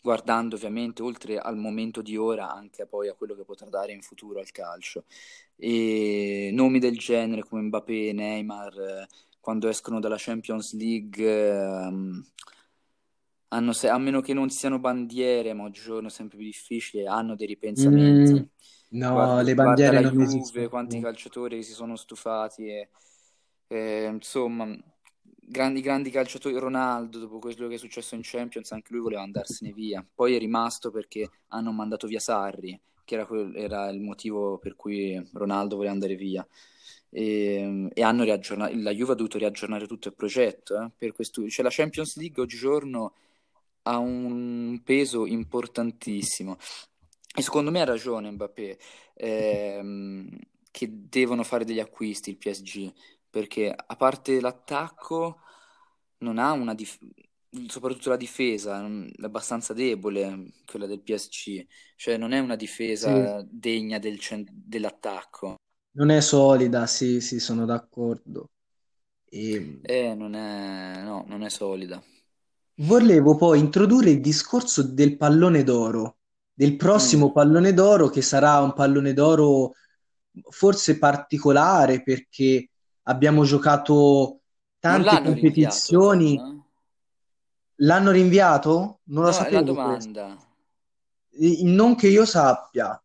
guardando 0.03 0.55
ovviamente 0.57 1.01
oltre 1.01 1.39
al 1.39 1.57
momento 1.57 2.01
di 2.03 2.17
ora 2.17 2.51
anche 2.51 2.85
poi 2.85 3.07
a 3.09 3.15
quello 3.15 3.35
che 3.35 3.45
potrà 3.45 3.69
dare 3.69 3.93
in 3.93 4.01
futuro 4.01 4.39
al 4.39 4.51
calcio. 4.51 5.05
E 5.55 6.49
nomi 6.53 6.79
del 6.79 6.97
genere 6.97 7.43
come 7.43 7.61
Mbappé, 7.63 8.11
Neymar, 8.13 8.79
eh, 8.79 9.07
quando 9.39 9.67
escono 9.69 9.99
dalla 10.01 10.17
Champions 10.19 10.73
League, 10.75 11.23
hanno 13.49 13.71
se- 13.73 13.89
a 13.89 13.97
meno 13.97 14.21
che 14.21 14.33
non 14.33 14.49
siano 14.49 14.79
bandiere, 14.79 15.53
ma 15.53 15.63
oggigiorno 15.63 16.07
è 16.07 16.11
sempre 16.11 16.37
più 16.37 16.45
difficile, 16.47 17.05
hanno 17.07 17.35
dei 17.35 17.47
Mm, 17.79 18.43
ripensamenti. 18.43 18.45
no, 18.91 19.09
Guarda, 19.09 19.41
le 19.41 19.55
bandiere 19.55 20.01
non 20.01 20.19
Juve, 20.19 20.67
esistono 20.67 20.69
quanti 20.69 20.99
calciatori 20.99 21.63
si 21.63 21.73
sono 21.73 21.95
stufati, 21.95 22.67
e, 22.67 22.89
e, 23.67 24.05
insomma, 24.11 24.65
grandi, 25.45 25.81
grandi 25.81 26.09
calciatori. 26.09 26.57
Ronaldo, 26.57 27.19
dopo 27.19 27.39
quello 27.39 27.67
che 27.67 27.75
è 27.75 27.77
successo 27.77 28.15
in 28.15 28.21
Champions, 28.23 28.71
anche 28.71 28.93
lui 28.93 29.01
voleva 29.01 29.21
andarsene 29.21 29.71
via. 29.71 30.05
Poi 30.13 30.35
è 30.35 30.39
rimasto 30.39 30.91
perché 30.91 31.29
hanno 31.49 31.71
mandato 31.71 32.07
via 32.07 32.19
Sarri, 32.19 32.79
che 33.03 33.15
era, 33.15 33.25
quel- 33.25 33.55
era 33.55 33.89
il 33.89 34.01
motivo 34.01 34.57
per 34.57 34.75
cui 34.75 35.21
Ronaldo 35.33 35.75
voleva 35.75 35.93
andare 35.93 36.15
via. 36.15 36.45
E, 37.09 37.89
e 37.93 38.01
hanno 38.03 38.23
riaggiornato, 38.23 38.73
la 38.75 38.91
Juve 38.91 39.11
ha 39.11 39.15
dovuto 39.15 39.37
riaggiornare 39.37 39.85
tutto 39.87 40.07
il 40.07 40.15
progetto, 40.15 40.81
eh, 40.81 40.91
per 40.97 41.11
questo, 41.13 41.47
cioè 41.47 41.63
la 41.63 41.71
Champions 41.71 42.17
League 42.17 42.41
oggigiorno 42.41 43.13
ha 43.83 43.97
un 43.97 44.81
peso 44.83 45.25
importantissimo. 45.25 46.57
E 47.35 47.41
secondo 47.41 47.71
me 47.71 47.81
ha 47.81 47.85
ragione 47.85 48.29
Mbappé, 48.31 48.77
ehm, 49.15 50.29
che 50.71 50.87
devono 50.91 51.43
fare 51.43 51.65
degli 51.65 51.79
acquisti 51.79 52.29
il 52.29 52.37
PSG, 52.37 52.91
perché 53.33 53.73
a 53.75 53.95
parte 53.95 54.39
l'attacco 54.39 55.41
non 56.19 56.37
ha 56.37 56.51
una 56.51 56.75
dif- 56.75 56.99
soprattutto 57.67 58.09
la 58.09 58.15
difesa 58.17 58.85
è 58.85 59.23
abbastanza 59.25 59.73
debole, 59.73 60.51
quella 60.65 60.85
del 60.85 61.01
PSG, 61.01 61.65
cioè 61.95 62.17
non 62.17 62.31
è 62.31 62.39
una 62.39 62.55
Sì, 62.93 63.11
difesa 63.15 63.43
degna 63.49 63.97
del 63.99 64.19
cen- 64.19 64.45
dell'attacco. 64.51 65.55
non 65.95 66.09
è 66.11 66.21
solida, 66.21 66.85
sì, 66.87 67.19
sì, 67.21 67.39
sono 67.39 67.65
d'accordo. 67.65 68.51
E 69.25 69.85
Eh, 69.85 70.13
non 70.15 70.35
è, 70.35 71.01
no, 71.03 71.23
non 71.27 71.43
è 71.43 71.49
solida. 71.49 72.01
volevo 72.85 73.35
poi 73.35 73.59
introdurre 73.59 74.09
il 74.11 74.21
discorso 74.21 74.83
del 74.83 75.17
pallone 75.17 75.63
d'oro, 75.63 76.17
del 76.53 76.75
Mm. 76.95 77.15
prossimo 77.15 77.31
pallone 77.31 77.73
d'oro 77.73 78.09
che 78.09 78.21
sarà 78.21 78.59
un 78.61 78.73
pallone 78.73 79.13
d'oro 79.13 79.73
forse 80.49 80.97
particolare 80.97 82.01
perché 82.03 82.69
abbiamo 83.03 83.43
giocato 83.43 84.41
tante 84.79 85.21
rinviato, 85.33 85.95
competizioni. 85.97 86.45
eh? 86.45 86.61
L'hanno 87.83 88.09
rinviato? 88.09 89.01
Non 89.09 89.25
lo 89.25 89.31
No, 89.31 89.41
è 89.41 89.49
una 89.49 89.61
sapevo 89.61 89.77
questo. 89.79 90.11
domanda. 90.13 90.37
I- 91.39 91.63
Non 91.65 91.95
che 91.95 92.07
io 92.07 92.25
sappia, 92.25 92.97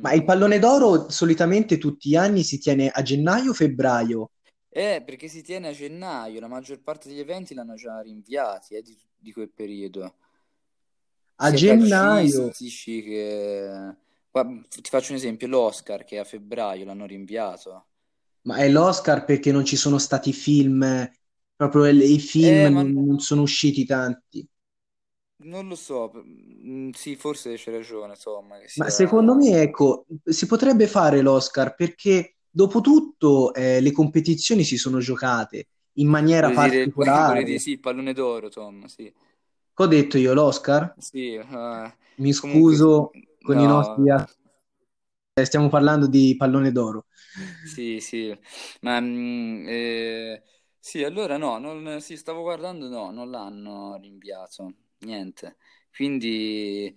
ma 0.00 0.12
Mm. 0.12 0.12
il 0.12 0.24
pallone 0.24 0.58
d'oro 0.58 1.08
solitamente 1.10 1.78
tutti 1.78 2.10
gli 2.10 2.16
anni 2.16 2.42
si 2.42 2.58
tiene 2.58 2.88
a 2.90 3.00
gennaio 3.02 3.50
o 3.50 3.54
febbraio. 3.54 4.30
Eh, 4.74 5.02
perché 5.04 5.28
si 5.28 5.42
tiene 5.42 5.68
a 5.68 5.72
gennaio, 5.72 6.40
la 6.40 6.48
maggior 6.48 6.80
parte 6.82 7.08
degli 7.08 7.20
eventi 7.20 7.54
l'hanno 7.54 7.74
già 7.76 8.00
rinviati, 8.00 8.74
eh, 8.74 8.82
di, 8.82 8.98
di 9.16 9.32
quel 9.32 9.50
periodo, 9.50 10.16
A 11.46 11.52
sia 11.58 11.76
gennaio, 11.76 12.50
che... 13.02 13.96
Guarda, 14.30 14.62
ti 14.68 14.88
faccio 14.90 15.12
un 15.12 15.18
esempio, 15.18 15.46
l'Oscar 15.46 16.04
che 16.04 16.16
è 16.16 16.18
a 16.20 16.24
febbraio 16.24 16.84
l'hanno 16.84 17.06
rinviato. 17.06 17.86
Ma 18.42 18.56
è 18.58 18.68
l'Oscar 18.68 19.24
perché 19.24 19.52
non 19.52 19.64
ci 19.64 19.76
sono 19.76 19.98
stati 19.98 20.32
film, 20.32 21.10
proprio 21.56 21.86
il- 21.86 22.02
i 22.02 22.18
film 22.20 22.60
Eh, 22.60 22.70
ma 22.70 22.82
non, 22.82 22.92
non 22.92 23.18
sono 23.20 23.42
usciti 23.42 23.84
tanti. 23.84 24.46
non 25.44 25.68
lo 25.68 25.74
so, 25.74 26.10
mm, 26.14 26.90
sì, 26.92 27.16
forse 27.16 27.54
c'è 27.56 27.70
ragione, 27.72 28.12
insomma, 28.12 28.58
che 28.58 28.68
Ma 28.74 28.88
secondo 28.88 29.34
sia... 29.34 29.34
me, 29.34 29.60
ecco, 29.60 30.06
si 30.24 30.46
potrebbe 30.46 30.86
fare 30.86 31.20
l'Oscar 31.20 31.74
perché 31.74 32.36
dopo 32.48 32.80
tutto 32.80 33.52
eh, 33.54 33.80
le 33.80 33.92
competizioni 33.92 34.64
si 34.64 34.76
sono 34.78 34.98
giocate 34.98 35.68
in 35.94 36.08
maniera 36.08 36.50
Vuoi 36.50 36.56
dire, 36.58 36.90
vuoi 37.22 37.42
dire 37.42 37.58
particolare. 37.58 37.58
sì, 37.58 37.70
il 37.70 37.80
pallone 37.80 38.12
d'oro, 38.12 38.48
Tom, 38.50 38.84
sì. 38.84 39.10
Che 39.74 39.82
ho 39.82 39.86
detto 39.86 40.16
io, 40.16 40.32
l'Oscar? 40.32 40.96
Sì, 40.98 41.34
eh, 41.34 41.94
Mi 42.20 42.32
comunque, 42.34 42.78
scuso 42.78 43.18
con 43.42 43.58
i 43.58 43.66
nostri... 43.66 44.04
no, 44.04 44.26
eh, 45.34 45.44
Stiamo 45.44 45.68
parlando 45.68 46.06
di 46.06 46.34
pallone 46.36 46.72
d'oro. 46.72 47.06
Sì, 47.62 48.00
sì, 48.00 48.36
ma 48.82 49.00
mm, 49.00 49.66
eh, 49.68 50.42
sì, 50.78 51.02
allora 51.04 51.36
no, 51.36 51.58
non, 51.58 52.00
sì, 52.00 52.16
stavo 52.16 52.42
guardando, 52.42 52.88
no, 52.88 53.10
non 53.10 53.30
l'hanno 53.30 53.96
rinviato, 53.96 54.74
niente. 55.00 55.56
Quindi 55.94 56.94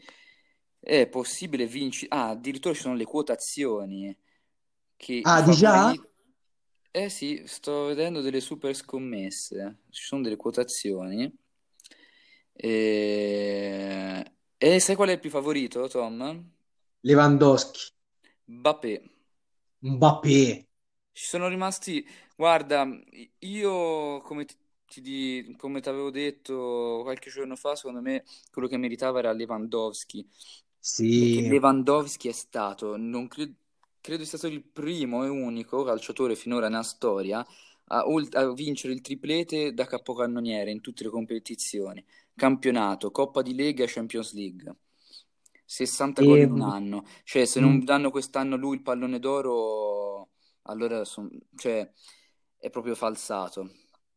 è 0.80 1.08
possibile 1.08 1.66
vincere, 1.68 2.08
ah, 2.16 2.30
addirittura 2.30 2.74
ci 2.74 2.82
sono 2.82 2.96
le 2.96 3.06
quotazioni 3.06 4.16
che 4.98 5.26
Ah, 5.26 5.42
di 5.42 5.52
già? 5.54 5.94
favoriti, 5.94 6.08
eh 6.92 7.10
sì, 7.10 7.44
sto 7.46 7.86
vedendo 7.88 8.22
delle 8.22 8.40
super 8.42 8.76
scommesse, 8.76 9.84
ci 9.90 10.04
sono 10.04 10.22
delle 10.24 10.36
quotazioni. 10.38 11.32
E, 12.58 14.24
e 14.58 14.80
sai 14.80 14.96
qual 14.96 15.10
è 15.10 15.14
il 15.14 15.20
più 15.20 15.30
favorito, 15.30 15.88
Tom? 15.88 16.52
Lewandowski, 17.08 17.94
Mbappé. 18.48 18.94
Mbappé. 19.92 20.36
Ci 21.12 21.26
sono 21.26 21.48
rimasti, 21.48 22.06
guarda, 22.36 22.86
io 23.40 24.20
come 24.22 24.44
ti, 24.46 24.56
ti 24.86 25.02
di- 25.02 25.56
come 25.58 25.80
avevo 25.80 26.10
detto 26.12 27.00
qualche 27.04 27.30
giorno 27.30 27.56
fa, 27.56 27.76
secondo 27.76 28.02
me 28.02 28.26
quello 28.52 28.68
che 28.68 28.76
meritava 28.78 29.20
era 29.20 29.32
Lewandowski, 29.32 30.28
perché 31.18 31.42
Sì. 31.42 31.48
Lewandowski 31.48 32.28
è 32.28 32.32
stato, 32.34 32.98
non 32.98 33.28
cre- 33.30 33.54
credo 34.02 34.26
sia 34.26 34.38
stato 34.38 34.54
il 34.54 34.62
primo 34.64 35.24
e 35.24 35.30
unico 35.30 35.84
calciatore 35.84 36.36
finora 36.36 36.68
nella 36.68 36.84
storia 36.84 37.46
a, 37.88 38.06
ol- 38.08 38.28
a 38.34 38.52
vincere 38.54 38.92
il 38.94 39.00
triplete 39.02 39.74
da 39.74 39.86
capocannoniere 39.86 40.70
in 40.72 40.82
tutte 40.82 41.04
le 41.06 41.10
competizioni, 41.10 42.04
campionato, 42.36 43.10
Coppa 43.12 43.42
di 43.42 43.56
Lega 43.56 43.84
e 43.86 43.88
Champions 43.88 44.34
League. 44.34 44.76
60 45.66 46.24
gol 46.24 46.42
in 46.42 46.52
un 46.52 46.62
anno, 46.62 47.04
cioè 47.24 47.46
se 47.46 47.60
non 47.60 47.80
mm, 47.80 47.84
danno 47.84 48.12
quest'anno 48.12 48.56
lui 48.56 48.76
il 48.76 48.82
pallone 48.82 49.20
d'oro, 49.20 50.30
allora 50.64 51.04
son- 51.06 51.30
cioè, 51.56 51.90
è 52.58 52.70
proprio 52.70 52.96
falsato, 52.96 53.70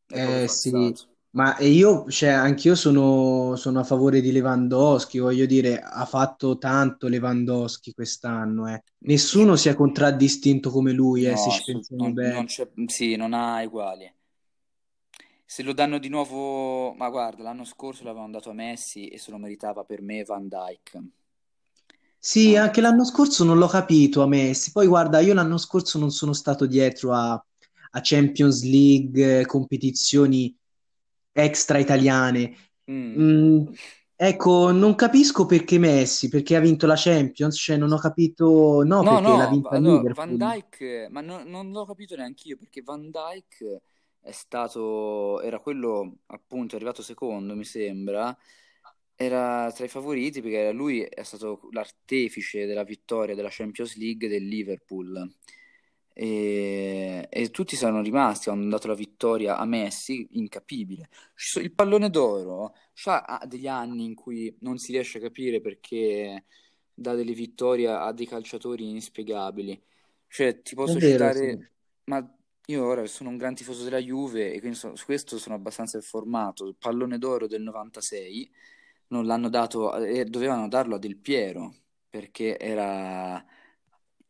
è 0.07 0.19
proprio 0.19 0.41
eh, 0.41 0.49
sì, 0.49 0.97
falsato. 0.97 1.09
ma 1.31 1.59
io, 1.61 2.11
cioè, 2.11 2.31
anch'io 2.31 2.75
sono, 2.75 3.57
sono 3.57 3.81
a 3.81 3.85
favore 3.85 4.21
di 4.21 4.33
Lewandowski, 4.33 5.19
voglio 5.19 5.47
dire, 5.47 5.81
ha 5.81 6.05
fatto 6.07 6.57
tanto 6.59 7.09
Lewandowski 7.09 7.93
quest'anno, 7.93 8.69
eh. 8.73 8.83
Nessuno 9.01 9.57
si 9.57 9.69
è 9.69 9.75
contraddistinto 9.75 10.71
come 10.71 10.93
lui, 10.93 11.27
eh, 11.27 11.37
se 11.37 11.51
No, 11.51 11.51
ci 11.51 11.65
pensiamo 11.65 12.11
non, 12.11 12.19
non 12.23 12.45
bene. 12.45 12.47
c'è, 12.47 12.69
sì, 12.87 13.15
non 13.17 13.33
ha 13.35 13.63
uguali. 13.63 14.11
Se 15.45 15.65
lo 15.65 15.73
danno 15.73 15.99
di 15.99 16.09
nuovo, 16.09 16.93
ma 16.95 17.09
guarda, 17.11 17.43
l'anno 17.43 17.65
scorso 17.65 18.05
l'avevano 18.05 18.31
dato 18.31 18.51
a 18.51 18.53
Messi 18.53 19.09
e 19.09 19.19
se 19.19 19.33
lo 19.33 19.39
meritava 19.39 19.83
per 19.83 20.01
me 20.01 20.23
Van 20.23 20.47
Dijk. 20.47 21.03
Sì, 22.21 22.57
anche 22.57 22.81
l'anno 22.81 23.05
scorso 23.05 23.45
non 23.45 23.59
l'ho 23.59 23.67
capito 23.69 24.23
a 24.23 24.27
Messi. 24.27 24.73
Poi 24.73 24.87
guarda, 24.87 25.21
io 25.21 25.35
l'anno 25.35 25.57
scorso 25.59 25.99
non 25.99 26.11
sono 26.11 26.33
stato 26.33 26.67
dietro 26.67 27.13
a, 27.15 27.33
a 27.33 28.01
Champions 28.03 28.63
League, 28.65 29.41
eh, 29.41 29.47
competizioni 29.47 30.55
extra 31.33 31.79
italiane. 31.79 32.55
mm. 32.89 33.19
Mm, 33.19 33.67
ecco, 34.17 34.71
non 34.73 34.95
capisco 34.95 35.47
perché 35.47 35.79
Messi, 35.79 36.29
perché 36.29 36.57
ha 36.57 36.61
vinto 36.61 36.87
la 36.87 36.95
Champions, 36.97 37.57
cioè 37.59 37.77
non 37.77 37.93
ho 37.93 37.99
capito, 37.99 38.83
no, 38.85 39.07
No, 39.07 39.07
perché 39.07 39.37
l'ha 39.37 39.47
no, 39.47 39.47
vinta 39.47 39.77
allora 39.77 40.13
Van 40.13 40.37
Liverpool. 40.37 40.37
Dijk, 40.37 41.07
ma 41.11 41.21
no- 41.21 41.45
non 41.45 41.71
l'ho 41.71 41.85
capito 41.87 42.17
neanche 42.17 42.49
io 42.49 42.57
perché 42.57 42.83
Van 42.83 43.11
Dijk 43.11 43.79
è 44.21 44.33
stato, 44.33 45.41
era 45.41 45.61
quello 45.61 46.17
appunto, 46.27 46.75
è 46.75 46.77
arrivato 46.79 47.03
secondo, 47.03 47.55
mi 47.55 47.65
sembra, 47.65 48.37
era 49.21 49.71
tra 49.73 49.85
i 49.85 49.89
favoriti 49.89 50.41
perché 50.43 50.73
lui 50.73 51.03
è 51.03 51.25
stato 51.25 51.69
l'artefice 51.73 52.67
della 52.67 52.85
vittoria 52.85 53.35
della 53.35 53.49
Champions 53.51 53.97
League 53.97 54.29
del 54.29 54.47
Liverpool 54.47 55.29
e, 56.13 57.27
e 57.31 57.51
tutti 57.51 57.77
sono 57.77 58.03
rimasti, 58.03 58.49
hanno 58.51 58.69
dato 58.69 58.89
la 58.89 58.95
vittoria 58.95 59.57
a 59.59 59.65
Messi, 59.65 60.27
incapibile. 60.33 61.09
Ci 61.35 61.49
so- 61.49 61.61
Il 61.61 61.73
pallone 61.73 62.11
d'oro 62.11 62.75
c'ha 62.95 63.23
ha 63.25 63.47
degli 63.47 63.69
anni 63.69 64.05
in 64.05 64.15
cui 64.15 64.55
non 64.61 64.79
si 64.79 64.93
riesce 64.93 65.19
a 65.19 65.21
capire 65.21 65.61
perché 65.61 66.45
dà 66.95 67.15
delle 67.15 67.33
vittorie 67.33 67.89
a 67.89 68.13
dei 68.13 68.27
calciatori 68.27 68.89
inspiegabili. 68.91 69.81
Cioè, 70.29 70.63
ti 70.63 70.75
È 70.83 70.93
posso 70.93 70.99
vero, 70.99 71.31
sì. 71.31 71.49
citare, 71.49 71.73
ma 72.05 72.25
io 72.67 72.85
ora 72.87 73.07
sono 73.07 73.31
un 73.31 73.37
gran 73.37 73.55
tifoso 73.55 73.85
della 73.85 73.99
Juve 73.99 74.53
e 74.53 74.59
quindi 74.61 74.77
so- 74.77 74.95
su 74.97 75.05
questo 75.07 75.39
sono 75.39 75.55
abbastanza 75.55 75.97
informato. 75.99 76.67
Il 76.67 76.77
pallone 76.79 77.19
d'oro 77.19 77.47
del 77.47 77.63
96 77.63 78.51
non 79.09 79.27
l'hanno 79.27 79.49
dato, 79.49 79.95
eh, 79.97 80.25
dovevano 80.25 80.69
darlo 80.69 80.97
a 80.97 80.99
Del 80.99 81.17
Piero 81.19 81.75
perché 82.09 82.59
era, 82.59 83.45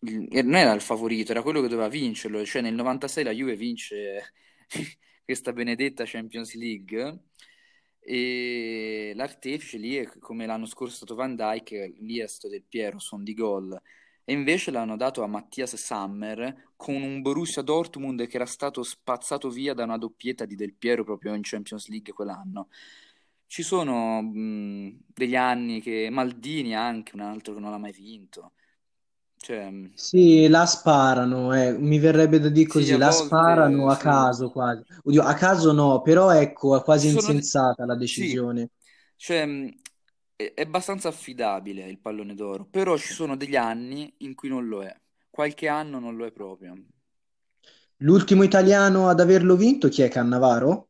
non 0.00 0.54
era 0.54 0.72
il 0.72 0.80
favorito, 0.80 1.32
era 1.32 1.42
quello 1.42 1.60
che 1.60 1.68
doveva 1.68 1.88
vincerlo. 1.88 2.44
Cioè, 2.44 2.62
nel 2.62 2.74
96 2.74 3.24
la 3.24 3.30
Juve 3.32 3.56
vince 3.56 4.32
questa 5.24 5.52
benedetta 5.52 6.04
Champions 6.06 6.54
League. 6.54 7.22
E 8.00 9.12
l'artefice 9.14 9.76
lì 9.76 9.96
è 9.96 10.06
come 10.18 10.46
l'anno 10.46 10.64
scorso 10.66 10.94
è 10.94 10.96
stato 10.96 11.14
Van 11.14 11.36
Dijk, 11.36 11.96
lì 12.00 12.18
è 12.20 12.26
stato 12.26 12.48
Del 12.48 12.64
Piero, 12.66 12.98
son 12.98 13.22
di 13.22 13.34
gol. 13.34 13.78
E 14.24 14.32
invece 14.32 14.70
l'hanno 14.70 14.96
dato 14.96 15.22
a 15.22 15.26
Mattias 15.26 15.74
Sammer 15.76 16.72
con 16.76 17.02
un 17.02 17.22
Borussia 17.22 17.62
Dortmund 17.62 18.26
che 18.26 18.36
era 18.36 18.46
stato 18.46 18.82
spazzato 18.82 19.50
via 19.50 19.74
da 19.74 19.84
una 19.84 19.98
doppietta 19.98 20.44
di 20.44 20.54
Del 20.54 20.74
Piero 20.74 21.04
proprio 21.04 21.34
in 21.34 21.40
Champions 21.42 21.88
League 21.88 22.12
quell'anno. 22.12 22.68
Ci 23.48 23.62
sono 23.64 24.22
mh, 24.22 25.04
degli 25.08 25.34
anni 25.37 25.80
che 25.80 26.08
Maldini 26.11 26.74
anche, 26.76 27.14
un 27.16 27.20
altro 27.22 27.54
che 27.54 27.61
non 27.61 27.70
l'ha 27.72 27.78
mai 27.78 27.92
vinto. 27.92 28.52
Cioè, 29.37 29.70
mh, 29.70 29.92
Sì, 29.92 30.46
la 30.48 30.64
sparano, 30.64 31.52
eh. 31.54 31.76
Mi 31.76 31.98
verrebbe 31.98 32.38
da 32.40 32.48
dire 32.48 32.66
sì, 32.66 32.68
così, 32.68 32.92
a 32.92 32.98
la 32.98 33.11
volte 33.11 33.87
sparano 33.90 33.90
a 33.90 33.96
sì. 33.96 33.98
caso 33.98 34.50
quasi. 34.50 34.82
Oddio, 35.04 35.22
a 35.22 35.34
caso 35.34 35.72
no, 35.72 36.00
però 36.02 36.30
ecco, 36.30 36.76
è 36.78 36.82
quasi 36.82 37.08
sono... 37.08 37.32
insensata 37.48 37.84
la 37.84 37.96
Sì, 38.02 38.37
decisione. 38.37 38.70
cioè, 39.16 39.44
mh, 39.46 39.80
è, 40.37 40.54
è 40.54 40.62
abbastanza 40.62 41.08
affidabile 41.08 41.87
il 41.88 41.98
pallone 42.00 42.34
d'oro, 42.34 42.64
però 42.66 42.96
ci 42.96 43.12
sono 43.14 43.37
degli 43.37 43.56
anni 43.56 44.12
in 44.18 44.34
cui 44.34 44.48
non 44.48 44.66
lo 44.68 44.82
è. 44.84 44.94
Qualche 45.30 45.68
anno 45.68 45.98
non 45.98 46.16
lo 46.16 46.26
è 46.26 46.32
proprio. 46.32 46.74
L'ultimo 47.98 48.42
italiano 48.42 49.08
ad 49.08 49.20
averlo 49.20 49.54
vinto, 49.54 49.87
chi 49.88 50.02
è? 50.02 50.08
Cannavaro? 50.08 50.88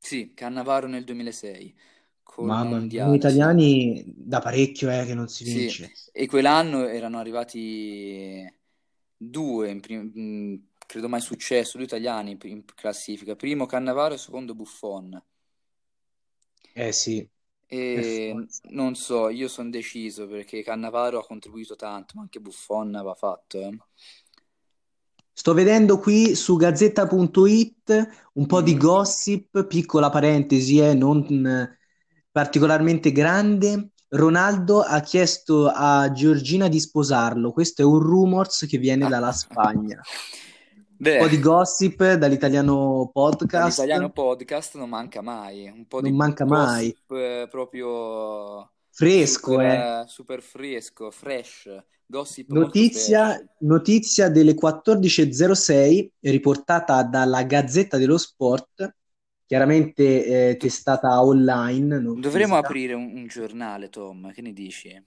Sì, 0.00 0.34
Cannavaro 0.34 0.88
nel 0.88 1.04
2006 1.04 1.72
col 2.24 2.56
Mamma 2.56 2.80
mia, 2.80 3.04
noi 3.04 3.14
Mondiale, 3.14 3.28
sì. 3.28 3.40
italiani 3.40 4.02
da 4.16 4.40
parecchio 4.40 4.88
è 4.90 5.04
che 5.06 5.14
non 5.14 5.28
si 5.28 5.42
Sì, 5.42 5.44
vince. 5.44 5.94
e 6.12 6.26
quell'anno 6.26 6.86
erano 6.86 7.18
arrivati 7.18 8.46
due, 9.16 9.70
in 9.70 9.80
prim- 9.80 10.12
mh, 10.14 10.68
credo 10.86 11.08
mai 11.08 11.20
successo, 11.20 11.76
due 11.76 11.86
italiani 11.86 12.36
in 12.44 12.64
classifica, 12.74 13.34
primo 13.36 13.66
Cannavaro 13.66 14.14
e 14.14 14.18
secondo 14.18 14.54
Buffon. 14.54 15.20
Eh 16.74 16.90
sì, 16.92 17.28
per 17.90 18.02
E 18.02 18.04
forza. 18.04 18.62
non 18.70 18.94
so, 18.96 19.28
io 19.28 19.48
sono 19.48 19.70
deciso 19.70 20.26
perché 20.26 20.62
Cannavaro 20.62 21.18
ha 21.20 21.24
contribuito 21.26 21.76
tanto, 21.76 22.14
ma 22.16 22.22
anche 22.22 22.40
Buffon 22.40 22.94
aveva 22.96 23.14
fatto, 23.14 23.58
eh. 23.60 23.78
Sto 25.32 25.54
vedendo 25.54 25.98
qui 25.98 26.34
su 26.34 26.56
Gazzetta.it 26.56 28.08
un 28.34 28.46
po' 28.46 28.60
di 28.62 28.74
Mm. 28.74 28.78
gossip, 28.78 29.64
piccola 29.66 30.10
parentesi, 30.10 30.78
eh, 30.78 30.94
non 30.94 31.24
eh, 31.46 31.78
particolarmente 32.30 33.12
grande. 33.12 33.90
Ronaldo 34.08 34.80
ha 34.82 35.00
chiesto 35.00 35.68
a 35.68 36.10
Giorgina 36.12 36.68
di 36.68 36.80
sposarlo. 36.80 37.52
Questo 37.52 37.82
è 37.82 37.84
un 37.84 37.98
rumors 38.00 38.66
che 38.68 38.78
viene 38.78 39.06
dalla 39.06 39.32
Spagna. 39.32 40.06
Un 41.06 41.06
Beh, 41.06 41.16
po' 41.16 41.28
di 41.28 41.38
gossip 41.38 42.14
dall'italiano 42.14 43.10
podcast, 43.12 44.12
podcast 44.12 44.76
non 44.76 44.88
manca 44.88 45.20
mai, 45.22 45.68
un 45.68 45.86
po' 45.86 46.00
non 46.00 46.10
di 46.10 46.16
manca 46.16 46.44
mai. 46.44 46.94
gossip 46.94 47.10
eh, 47.12 47.46
proprio 47.50 48.70
Fresco, 49.00 49.60
eh. 49.62 49.70
super, 49.70 49.78
eh, 49.78 50.04
super 50.08 50.42
fresco, 50.42 51.10
fresh, 51.10 51.82
gossip 52.04 52.50
Notizia, 52.50 53.42
notizia 53.60 54.28
delle 54.28 54.54
14.06 54.54 56.10
riportata 56.20 57.02
dalla 57.02 57.42
Gazzetta 57.44 57.96
dello 57.96 58.18
Sport, 58.18 58.94
chiaramente 59.46 60.50
eh, 60.50 60.56
testata 60.58 61.22
online, 61.24 62.02
dovremmo 62.20 62.56
aprire 62.56 62.92
un, 62.92 63.10
un 63.14 63.26
giornale, 63.26 63.88
Tom, 63.88 64.32
che 64.32 64.42
ne 64.42 64.52
dici? 64.52 65.02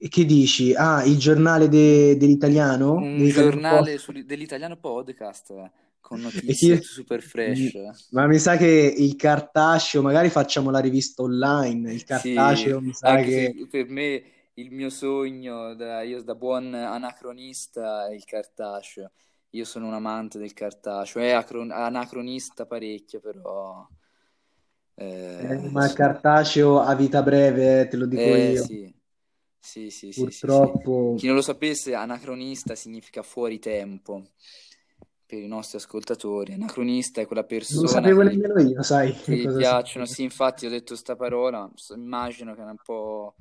E 0.00 0.08
che 0.08 0.24
dici? 0.24 0.74
Ah, 0.74 1.04
il 1.04 1.18
giornale 1.18 1.68
de- 1.68 2.16
dell'italiano? 2.16 2.94
Un 2.94 3.16
Dell'italiano 3.16 3.50
giornale 3.50 3.92
Post? 3.92 4.04
sul- 4.04 4.24
dell'italiano 4.24 4.76
podcast 4.76 5.70
con 6.00 6.20
notizie 6.22 6.76
super 6.82 7.22
fresh. 7.22 7.76
Ma 8.10 8.26
mi 8.26 8.38
sa 8.38 8.56
che 8.56 8.66
il 8.96 9.16
cartaceo, 9.16 10.02
magari 10.02 10.30
facciamo 10.30 10.70
la 10.70 10.78
rivista 10.80 11.22
online, 11.22 11.92
il 11.92 12.04
Sì, 12.04 12.04
cartaceo 12.04 12.80
mi 12.80 12.92
sa 12.94 13.20
che... 13.20 13.54
per 13.70 13.88
me 13.88 14.22
il 14.54 14.70
mio 14.72 14.90
sogno, 14.90 15.74
da, 15.74 16.02
io 16.02 16.22
da 16.22 16.34
buon 16.34 16.74
anacronista, 16.74 18.08
è 18.08 18.12
il 18.14 18.24
cartaceo. 18.24 19.12
io 19.50 19.64
sono 19.64 19.86
un 19.86 19.94
amante 19.94 20.38
del 20.38 20.52
cartaceo, 20.52 21.22
è 21.22 21.30
acron- 21.32 21.70
anacronista 21.70 22.66
parecchio, 22.66 23.20
però... 23.20 23.88
Eh, 25.40 25.70
ma 25.72 25.86
il 25.86 25.92
cartaceo 25.94 26.80
a 26.80 26.94
vita 26.94 27.22
breve, 27.22 27.88
te 27.88 27.96
lo 27.96 28.06
dico 28.06 28.34
eh, 28.34 28.36
io. 28.36 28.68
sì. 28.68 28.94
Sì, 29.60 29.90
sì, 29.90 30.12
sì, 30.12 30.30
Purtroppo... 30.30 30.48
sì, 30.48 30.48
sì. 30.48 30.82
Chi 31.14 31.26
non 31.26 31.34
lo 31.36 31.42
sapesse, 31.42 31.94
anacronista 31.94 32.74
significa 32.74 33.22
fuori 33.22 33.58
tempo 33.58 34.30
per 35.28 35.40
i 35.40 35.46
nostri 35.46 35.76
ascoltatori. 35.76 36.54
Anacronista 36.54 37.20
è 37.20 37.26
quella 37.26 37.44
persona. 37.44 37.82
Non 37.82 37.84
lo 37.84 37.90
sapevo 37.90 38.22
che, 38.22 38.28
nemmeno 38.28 38.60
io, 38.60 38.82
sai. 38.82 39.12
Che 39.12 39.36
gli 39.36 39.56
piacciono. 39.56 40.06
Sì, 40.06 40.22
infatti 40.22 40.64
ho 40.64 40.70
detto 40.70 40.96
sta 40.96 41.16
parola, 41.16 41.70
immagino 41.94 42.54
che 42.54 42.62
è 42.62 42.64
un 42.64 42.76
po'. 42.82 43.34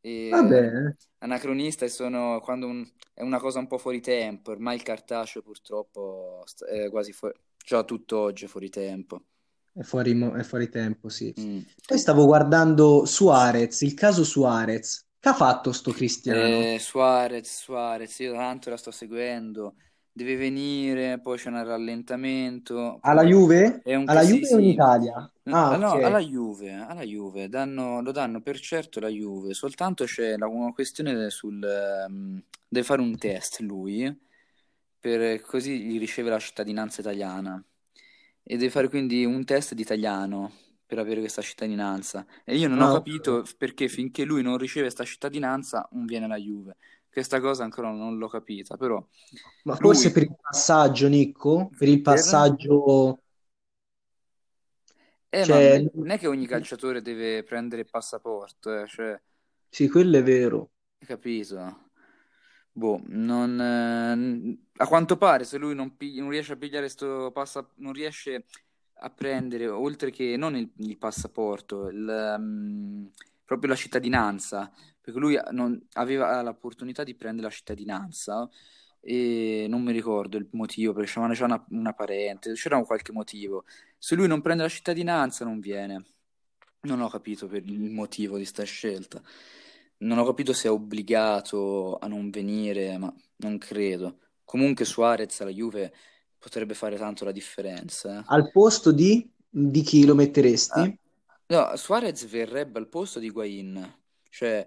E... 0.00 0.30
Bene. 0.30 0.96
Anacronista 1.18 1.86
sono 1.88 2.40
quando 2.40 2.66
un... 2.66 2.88
è 3.12 3.20
una 3.20 3.38
cosa 3.38 3.58
un 3.58 3.66
po' 3.66 3.76
fuori 3.76 4.00
tempo. 4.00 4.52
Ormai 4.52 4.76
il 4.76 4.82
cartaceo 4.82 5.42
purtroppo 5.42 6.44
è 6.66 6.88
quasi 6.88 7.12
fuori. 7.12 7.34
Già 7.62 7.84
tutto 7.84 8.18
oggi 8.20 8.46
è 8.46 8.48
fuori 8.48 8.70
tempo. 8.70 9.24
È 9.70 9.82
fuori, 9.82 10.14
mo... 10.14 10.32
è 10.32 10.42
fuori 10.44 10.70
tempo, 10.70 11.10
sì. 11.10 11.34
Mm. 11.38 11.60
Poi 11.86 11.98
stavo 11.98 12.24
guardando 12.24 13.04
Suarez, 13.04 13.82
il 13.82 13.92
caso 13.92 14.24
Suarez. 14.24 15.04
Che 15.20 15.28
ha 15.28 15.34
fatto 15.34 15.72
sto 15.72 15.92
Cristiano? 15.92 16.40
Eh, 16.40 16.78
Suarez, 16.80 17.60
Suarez, 17.60 18.18
io 18.20 18.32
tanto 18.32 18.70
la 18.70 18.78
sto 18.78 18.92
seguendo 18.92 19.74
deve 20.18 20.34
venire, 20.34 21.20
poi 21.20 21.38
c'è 21.38 21.48
un 21.48 21.64
rallentamento. 21.64 22.98
Alla 23.02 23.22
Juve? 23.22 23.80
È 23.84 23.94
un 23.94 24.08
alla 24.08 24.22
Juve 24.22 24.44
sì, 24.44 24.54
o 24.54 24.58
in 24.58 24.64
Italia? 24.64 25.32
Ah, 25.44 25.76
no, 25.76 25.90
okay. 25.90 26.02
alla 26.02 26.18
Juve, 26.18 26.72
alla 26.72 27.02
Juve. 27.02 27.48
Danno, 27.48 28.02
lo 28.02 28.10
danno 28.10 28.40
per 28.40 28.58
certo 28.58 28.98
la 28.98 29.08
Juve, 29.08 29.54
soltanto 29.54 30.04
c'è 30.04 30.36
la, 30.36 30.48
una 30.48 30.72
questione 30.72 31.30
sul... 31.30 31.64
Um, 32.08 32.42
deve 32.68 32.84
fare 32.84 33.00
un 33.00 33.16
test 33.16 33.60
lui, 33.60 34.12
per, 34.98 35.40
così 35.42 35.84
gli 35.84 36.00
riceve 36.00 36.30
la 36.30 36.40
cittadinanza 36.40 37.00
italiana. 37.00 37.62
E 38.42 38.56
deve 38.56 38.70
fare 38.70 38.88
quindi 38.88 39.24
un 39.24 39.44
test 39.44 39.74
di 39.74 39.82
italiano 39.82 40.50
per 40.84 40.98
avere 40.98 41.20
questa 41.20 41.42
cittadinanza. 41.42 42.26
E 42.44 42.56
io 42.56 42.66
non 42.66 42.80
ah, 42.80 42.90
ho 42.90 42.94
capito 42.94 43.36
okay. 43.36 43.52
perché 43.56 43.88
finché 43.88 44.24
lui 44.24 44.42
non 44.42 44.56
riceve 44.56 44.86
questa 44.86 45.04
cittadinanza 45.04 45.88
non 45.92 46.06
viene 46.06 46.26
la 46.26 46.38
Juve. 46.38 46.76
Questa 47.18 47.40
cosa 47.40 47.64
ancora 47.64 47.90
non 47.90 48.16
l'ho 48.16 48.28
capita, 48.28 48.76
però... 48.76 49.04
Ma 49.64 49.74
forse 49.74 50.04
lui... 50.04 50.12
per 50.12 50.22
il 50.22 50.36
passaggio, 50.40 51.08
Nicco? 51.08 51.68
Per 51.76 51.88
il 51.88 52.00
passaggio... 52.00 53.22
Eh, 55.28 55.44
cioè... 55.44 55.84
non 55.94 56.10
è 56.10 56.16
che 56.16 56.28
ogni 56.28 56.46
calciatore 56.46 57.02
deve 57.02 57.42
prendere 57.42 57.82
il 57.82 57.90
passaporto, 57.90 58.72
eh, 58.72 58.86
cioè... 58.86 59.20
Sì, 59.68 59.88
quello 59.88 60.16
è 60.16 60.22
vero. 60.22 60.70
Capito? 61.04 61.90
Boh, 62.70 63.02
non... 63.06 63.60
Eh, 63.60 64.58
a 64.76 64.86
quanto 64.86 65.16
pare, 65.16 65.42
se 65.42 65.58
lui 65.58 65.74
non, 65.74 65.96
pigli... 65.96 66.20
non 66.20 66.30
riesce 66.30 66.52
a 66.52 66.56
pigliare 66.56 66.84
questo 66.84 67.32
passaporto, 67.32 67.82
non 67.82 67.94
riesce 67.94 68.44
a 69.00 69.10
prendere, 69.10 69.66
oltre 69.66 70.12
che 70.12 70.36
non 70.36 70.54
il, 70.54 70.70
il 70.76 70.96
passaporto, 70.98 71.88
il, 71.88 72.36
um, 72.38 73.10
proprio 73.44 73.70
la 73.70 73.76
cittadinanza, 73.76 74.72
perché 75.08 75.18
lui 75.18 75.38
non, 75.52 75.80
aveva 75.94 76.42
l'opportunità 76.42 77.02
di 77.02 77.14
prendere 77.14 77.48
la 77.48 77.52
cittadinanza 77.52 78.46
e 79.00 79.64
non 79.66 79.82
mi 79.82 79.92
ricordo 79.92 80.36
il 80.36 80.48
motivo, 80.52 80.92
perché 80.92 81.10
c'era 81.10 81.46
una, 81.46 81.66
una 81.70 81.92
parente, 81.94 82.52
c'era 82.52 82.76
un 82.76 82.84
qualche 82.84 83.12
motivo. 83.12 83.64
Se 83.96 84.14
lui 84.14 84.26
non 84.26 84.42
prende 84.42 84.64
la 84.64 84.68
cittadinanza 84.68 85.46
non 85.46 85.60
viene. 85.60 86.04
Non 86.82 87.00
ho 87.00 87.08
capito 87.08 87.46
per 87.46 87.64
il 87.64 87.90
motivo 87.90 88.36
di 88.36 88.44
sta 88.44 88.64
scelta. 88.64 89.20
Non 89.98 90.18
ho 90.18 90.26
capito 90.26 90.52
se 90.52 90.68
è 90.68 90.70
obbligato 90.70 91.96
a 91.96 92.06
non 92.06 92.28
venire, 92.28 92.98
ma 92.98 93.12
non 93.36 93.56
credo. 93.56 94.18
Comunque 94.44 94.84
Suarez 94.84 95.40
alla 95.40 95.50
Juve 95.50 95.92
potrebbe 96.38 96.74
fare 96.74 96.96
tanto 96.96 97.24
la 97.24 97.32
differenza. 97.32 98.20
Eh. 98.20 98.24
Al 98.26 98.50
posto 98.50 98.92
di, 98.92 99.28
di 99.48 99.80
chi 99.80 100.04
lo 100.04 100.14
metteresti? 100.14 100.80
Eh, 100.80 100.98
no, 101.46 101.74
Suarez 101.76 102.26
verrebbe 102.26 102.78
al 102.78 102.88
posto 102.88 103.18
di 103.18 103.30
Guain. 103.30 103.96
Cioè, 104.30 104.66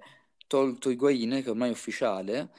tolto 0.51 0.89
Higuain, 0.89 1.41
che 1.41 1.49
ormai 1.49 1.69
è 1.69 1.71
ufficiale, 1.71 2.49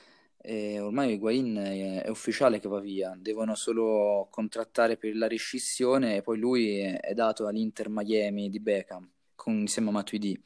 e 0.40 0.80
ormai 0.80 1.12
Higuain 1.12 1.54
è, 1.56 2.02
è 2.04 2.08
ufficiale 2.08 2.58
che 2.58 2.66
va 2.66 2.80
via, 2.80 3.14
devono 3.20 3.54
solo 3.54 4.28
contrattare 4.30 4.96
per 4.96 5.14
la 5.14 5.28
rescissione 5.28 6.16
e 6.16 6.22
poi 6.22 6.38
lui 6.38 6.78
è, 6.78 6.98
è 7.00 7.12
dato 7.12 7.46
all'Inter 7.46 7.90
Miami 7.90 8.48
di 8.48 8.60
Beckham, 8.60 9.06
con, 9.34 9.58
insieme 9.58 9.90
a 9.90 9.92
Matuidi. 9.92 10.42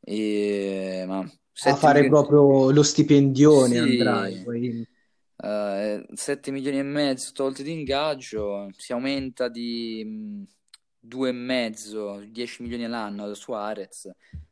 E, 0.00 1.04
ma 1.06 1.18
a 1.20 1.74
fare 1.76 2.00
milioni... 2.00 2.08
proprio 2.08 2.72
lo 2.72 2.82
stipendione 2.82 3.74
sì. 3.74 3.78
andrà 3.78 4.26
Higuain. 4.26 4.88
Uh, 5.36 6.04
7 6.14 6.50
milioni 6.50 6.78
e 6.78 6.82
mezzo 6.82 7.30
tolti 7.32 7.62
di 7.62 7.70
ingaggio, 7.70 8.70
si 8.76 8.92
aumenta 8.92 9.48
di 9.48 10.02
mh, 10.04 11.06
2,5, 11.06 12.24
10 12.24 12.62
milioni 12.62 12.84
all'anno 12.86 13.28
da 13.28 13.34
Suarez, 13.34 14.10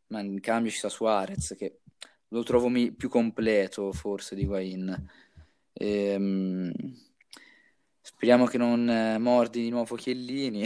ma 0.08 0.20
in 0.20 0.38
cambio 0.38 0.70
ci 0.70 0.78
sta 0.78 0.88
Suarez 0.88 1.54
che 1.58 1.80
lo 2.28 2.42
trovo 2.42 2.68
mi- 2.68 2.92
più 2.92 3.08
completo 3.08 3.92
forse 3.92 4.34
di 4.34 4.44
Guain. 4.44 5.10
Ehm, 5.72 6.72
speriamo 8.00 8.46
che 8.46 8.58
non 8.58 8.88
eh, 8.88 9.18
mordi 9.18 9.62
di 9.62 9.70
nuovo 9.70 9.96
Chiellini. 9.96 10.64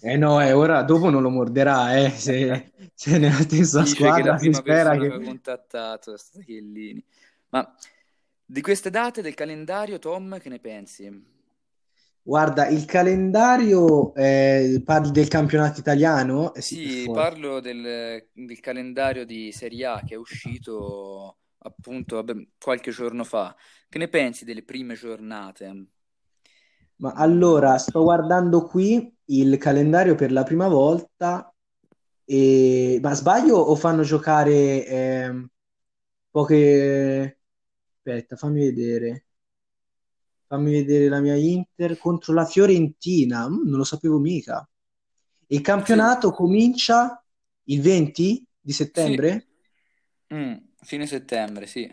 eh 0.00 0.16
no, 0.16 0.40
eh, 0.40 0.52
ora 0.52 0.82
dopo 0.82 1.10
non 1.10 1.22
lo 1.22 1.30
morderà, 1.30 1.96
eh, 1.96 2.10
se, 2.10 2.72
se 2.94 3.18
nella 3.18 3.40
stessa 3.40 3.82
Dice 3.82 3.94
squadra 3.94 4.38
si 4.38 4.52
spera 4.52 4.96
che... 4.96 5.10
che... 5.10 5.24
contattato 5.24 6.14
è 6.14 6.18
stato 6.18 6.44
Chiellini. 6.44 7.04
Ma 7.50 7.74
di 8.44 8.60
queste 8.60 8.90
date 8.90 9.22
del 9.22 9.34
calendario, 9.34 9.98
Tom, 9.98 10.38
che 10.38 10.48
ne 10.48 10.58
pensi? 10.58 11.34
Guarda, 12.26 12.66
il 12.66 12.86
calendario, 12.86 14.12
eh, 14.16 14.82
parli 14.84 15.12
del 15.12 15.28
campionato 15.28 15.78
italiano? 15.78 16.52
Eh 16.54 16.60
sì, 16.60 16.88
sì 16.88 17.10
parlo 17.12 17.60
del, 17.60 18.26
del, 18.32 18.58
calendario 18.58 19.24
di 19.24 19.52
Serie 19.52 19.86
A 19.86 20.02
che 20.04 20.14
è 20.14 20.18
uscito 20.18 21.36
appunto 21.58 22.16
vabbè, 22.16 22.34
qualche 22.58 22.90
giorno 22.90 23.22
fa. 23.22 23.54
Che 23.88 23.98
ne 23.98 24.08
pensi 24.08 24.44
delle 24.44 24.64
prime 24.64 24.94
giornate? 24.94 25.86
Ma 26.96 27.12
allora, 27.12 27.78
sto 27.78 28.02
guardando 28.02 28.64
qui 28.64 29.08
il 29.26 29.56
calendario 29.56 30.16
per 30.16 30.32
la 30.32 30.42
prima 30.42 30.66
volta, 30.66 31.54
e... 32.24 32.98
ma 33.00 33.14
sbaglio 33.14 33.56
o 33.56 33.76
fanno 33.76 34.02
giocare 34.02 34.84
eh, 34.84 35.48
poche... 36.28 37.38
Aspetta, 37.98 38.34
fammi 38.34 38.64
vedere. 38.64 39.25
Fammi 40.46 40.70
vedere 40.70 41.08
la 41.08 41.20
mia 41.20 41.34
Inter 41.34 41.98
contro 41.98 42.32
la 42.32 42.44
Fiorentina. 42.44 43.48
Mm, 43.48 43.68
non 43.68 43.78
lo 43.78 43.84
sapevo 43.84 44.18
mica. 44.18 44.68
Il 45.48 45.60
campionato 45.60 46.28
sì. 46.30 46.34
comincia 46.34 47.24
il 47.64 47.80
20 47.80 48.46
di 48.60 48.72
settembre? 48.72 49.46
Sì. 50.28 50.34
Mm, 50.34 50.54
fine 50.80 51.06
settembre, 51.06 51.66
sì. 51.66 51.92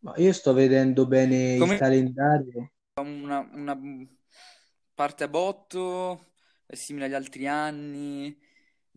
Ma 0.00 0.14
io 0.16 0.32
sto 0.32 0.52
vedendo 0.52 1.06
bene 1.06 1.58
Come... 1.58 1.72
il 1.74 1.78
calendario. 1.78 2.72
Una, 3.00 3.48
una 3.52 3.78
parte 4.94 5.24
a 5.24 5.28
botto, 5.28 6.32
è 6.64 6.74
simile 6.76 7.06
agli 7.06 7.14
altri 7.14 7.46
anni. 7.46 8.36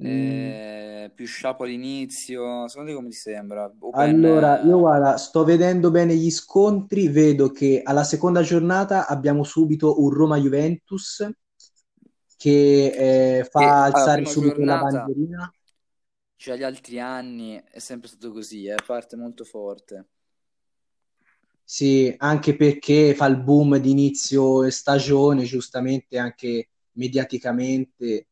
Eh, 0.01 1.12
più 1.13 1.25
sciapo 1.25 1.63
all'inizio, 1.63 2.67
secondo 2.69 2.91
te 2.91 2.95
come 2.95 3.09
ti 3.09 3.15
sembra? 3.15 3.71
Open... 3.79 4.01
Allora, 4.01 4.62
io 4.62 4.79
guarda, 4.79 5.17
sto 5.17 5.43
vedendo 5.43 5.91
bene 5.91 6.15
gli 6.15 6.31
scontri, 6.31 7.09
vedo 7.09 7.51
che 7.51 7.81
alla 7.83 8.05
seconda 8.05 8.41
giornata 8.41 9.07
abbiamo 9.07 9.43
subito 9.43 10.01
un 10.01 10.09
Roma-Juventus 10.09 11.29
che 12.38 13.39
eh, 13.39 13.43
fa 13.43 13.59
e, 13.59 13.65
alzare 13.65 14.25
subito 14.25 14.55
giornata, 14.55 14.85
la 14.85 14.91
bandierina. 14.91 15.53
Cioè, 16.38 16.57
gli 16.57 16.63
altri 16.63 16.99
anni 17.01 17.62
è 17.69 17.79
sempre 17.79 18.07
stato 18.07 18.31
così, 18.31 18.65
eh, 18.65 18.75
parte 18.85 19.17
molto 19.17 19.43
forte. 19.43 20.07
Sì, 21.62 22.15
anche 22.17 22.55
perché 22.55 23.13
fa 23.13 23.25
il 23.25 23.38
boom 23.38 23.75
di 23.77 23.91
inizio 23.91 24.69
stagione, 24.69 25.43
giustamente 25.43 26.17
anche 26.17 26.69
mediaticamente 26.93 28.28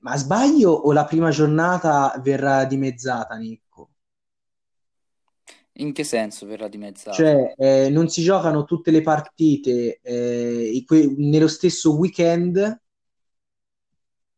ma 0.00 0.16
sbaglio 0.16 0.70
o 0.70 0.92
la 0.92 1.04
prima 1.04 1.30
giornata 1.30 2.18
verrà 2.22 2.64
dimezzata, 2.64 3.36
Nicco? 3.36 3.90
In 5.78 5.92
che 5.92 6.04
senso 6.04 6.46
verrà 6.46 6.68
dimezzata? 6.68 7.16
Cioè, 7.16 7.54
eh, 7.56 7.90
non 7.90 8.08
si 8.08 8.22
giocano 8.22 8.64
tutte 8.64 8.90
le 8.92 9.02
partite 9.02 9.98
eh, 10.02 10.82
que- 10.86 11.14
nello 11.16 11.48
stesso 11.48 11.96
weekend. 11.96 12.80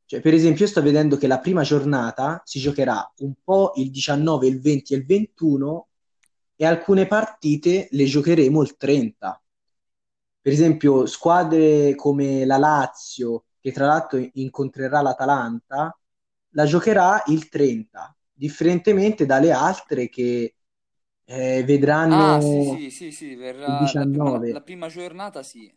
Cioè, 0.06 0.20
per 0.20 0.32
esempio, 0.32 0.64
io 0.64 0.70
sto 0.70 0.80
vedendo 0.80 1.16
che 1.16 1.26
la 1.26 1.40
prima 1.40 1.62
giornata 1.62 2.40
si 2.44 2.58
giocherà 2.58 3.12
un 3.18 3.34
po' 3.42 3.72
il 3.76 3.90
19, 3.90 4.46
il 4.46 4.60
20 4.60 4.94
e 4.94 4.96
il 4.96 5.04
21 5.04 5.88
e 6.56 6.64
alcune 6.64 7.06
partite 7.06 7.88
le 7.90 8.04
giocheremo 8.04 8.62
il 8.62 8.76
30. 8.76 9.42
Per 10.40 10.52
esempio, 10.52 11.06
squadre 11.06 11.94
come 11.96 12.46
la 12.46 12.56
Lazio, 12.56 13.45
che 13.66 13.72
tra 13.72 13.86
l'altro 13.86 14.18
incontrerà 14.34 15.00
l'Atalanta, 15.02 15.96
la 16.50 16.64
giocherà 16.66 17.22
il 17.26 17.48
30, 17.48 18.14
differentemente 18.32 19.26
dalle 19.26 19.50
altre 19.52 20.08
che 20.08 20.54
eh, 21.24 21.64
Ah, 22.08 22.40
sì, 22.40 22.60
vedranno 22.60 22.62
sì, 22.62 22.90
sì, 22.90 23.10
sì, 23.10 23.34
il 23.64 23.74
verrà 23.74 23.90
la, 23.92 24.08
ma 24.22 24.38
la- 24.46 24.46
19. 24.46 24.60
prima 24.62 24.88
giornata 24.88 25.42
sì. 25.42 25.72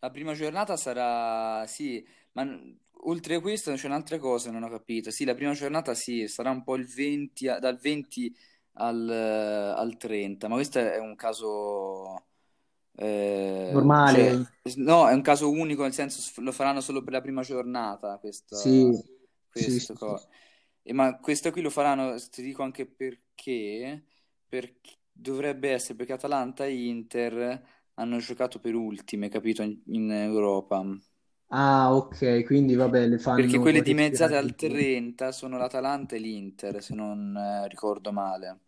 La 0.00 0.10
prima 0.10 0.34
giornata 0.34 0.76
sarà, 0.76 1.66
sì, 1.66 2.06
ma 2.32 2.46
oltre 3.04 3.36
a 3.36 3.40
questo 3.40 3.72
c'è 3.74 3.86
un'altra 3.86 4.18
cosa, 4.18 4.50
non 4.50 4.62
ho 4.62 4.68
capito. 4.70 5.10
Sì, 5.10 5.24
la 5.24 5.34
prima 5.34 5.52
giornata 5.54 5.94
sì, 5.94 6.28
sarà 6.28 6.50
un 6.50 6.62
po' 6.64 6.76
il 6.76 6.86
20, 6.86 7.48
a- 7.48 7.58
dal 7.58 7.78
20 7.78 8.34
al, 8.74 9.08
al 9.10 9.96
30, 9.96 10.48
ma 10.48 10.54
questo 10.56 10.78
è 10.80 10.98
un 10.98 11.16
caso, 11.16 12.25
eh, 12.96 14.00
cioè, 14.02 14.32
Normale? 14.32 14.48
no, 14.76 15.08
è 15.08 15.12
un 15.14 15.22
caso 15.22 15.50
unico, 15.50 15.82
nel 15.82 15.92
senso 15.92 16.40
lo 16.42 16.52
faranno 16.52 16.80
solo 16.80 17.02
per 17.02 17.12
la 17.12 17.20
prima 17.20 17.42
giornata, 17.42 18.18
Sì, 18.50 18.92
questo, 18.98 19.04
sì, 19.52 19.78
questo 19.78 19.94
sì, 19.94 19.96
sì. 19.96 20.14
co- 20.14 20.28
E 20.82 20.92
ma 20.92 21.18
questo 21.18 21.50
qui 21.50 21.62
lo 21.62 21.70
faranno, 21.70 22.16
ti 22.30 22.42
dico 22.42 22.62
anche 22.62 22.86
perché, 22.86 24.04
perché 24.48 24.98
dovrebbe 25.10 25.70
essere 25.72 25.94
perché 25.96 26.12
Atalanta 26.14 26.64
e 26.64 26.86
Inter 26.88 27.66
hanno 27.94 28.18
giocato 28.18 28.60
per 28.60 28.74
ultime, 28.74 29.28
capito, 29.28 29.62
in, 29.62 29.80
in 29.86 30.10
Europa. 30.12 30.84
Ah, 31.48 31.92
ok, 31.94 32.44
quindi 32.44 32.74
vabbè, 32.76 33.06
le 33.08 33.18
Perché 33.32 33.58
fanno 33.58 33.60
quelle 33.60 33.82
dimezzate 33.82 34.34
al 34.34 34.56
un 34.56 34.56
po'. 34.56 34.66
30 34.66 35.30
sono 35.30 35.56
l'Atalanta 35.58 36.16
e 36.16 36.18
l'Inter, 36.18 36.82
se 36.82 36.92
non 36.96 37.36
eh, 37.36 37.68
ricordo 37.68 38.10
male. 38.10 38.58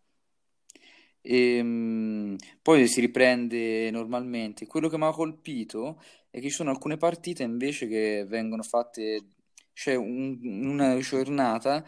E, 1.21 1.61
mh, 1.63 2.35
poi 2.61 2.87
si 2.87 3.01
riprende 3.01 3.89
normalmente. 3.91 4.65
Quello 4.67 4.87
che 4.89 4.97
mi 4.97 5.05
ha 5.05 5.11
colpito 5.11 6.01
è 6.29 6.39
che 6.39 6.47
ci 6.49 6.53
sono 6.55 6.69
alcune 6.71 6.97
partite 6.97 7.43
invece 7.43 7.87
che 7.87 8.25
vengono 8.27 8.63
fatte, 8.63 9.25
c'è 9.73 9.95
un- 9.95 10.39
una 10.43 10.97
giornata 10.99 11.83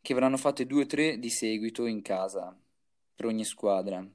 che 0.00 0.14
verranno 0.14 0.36
fatte 0.36 0.66
due 0.66 0.82
o 0.82 0.86
tre 0.86 1.18
di 1.18 1.30
seguito 1.30 1.86
in 1.86 2.02
casa 2.02 2.56
per 3.14 3.26
ogni 3.26 3.44
squadra. 3.44 4.06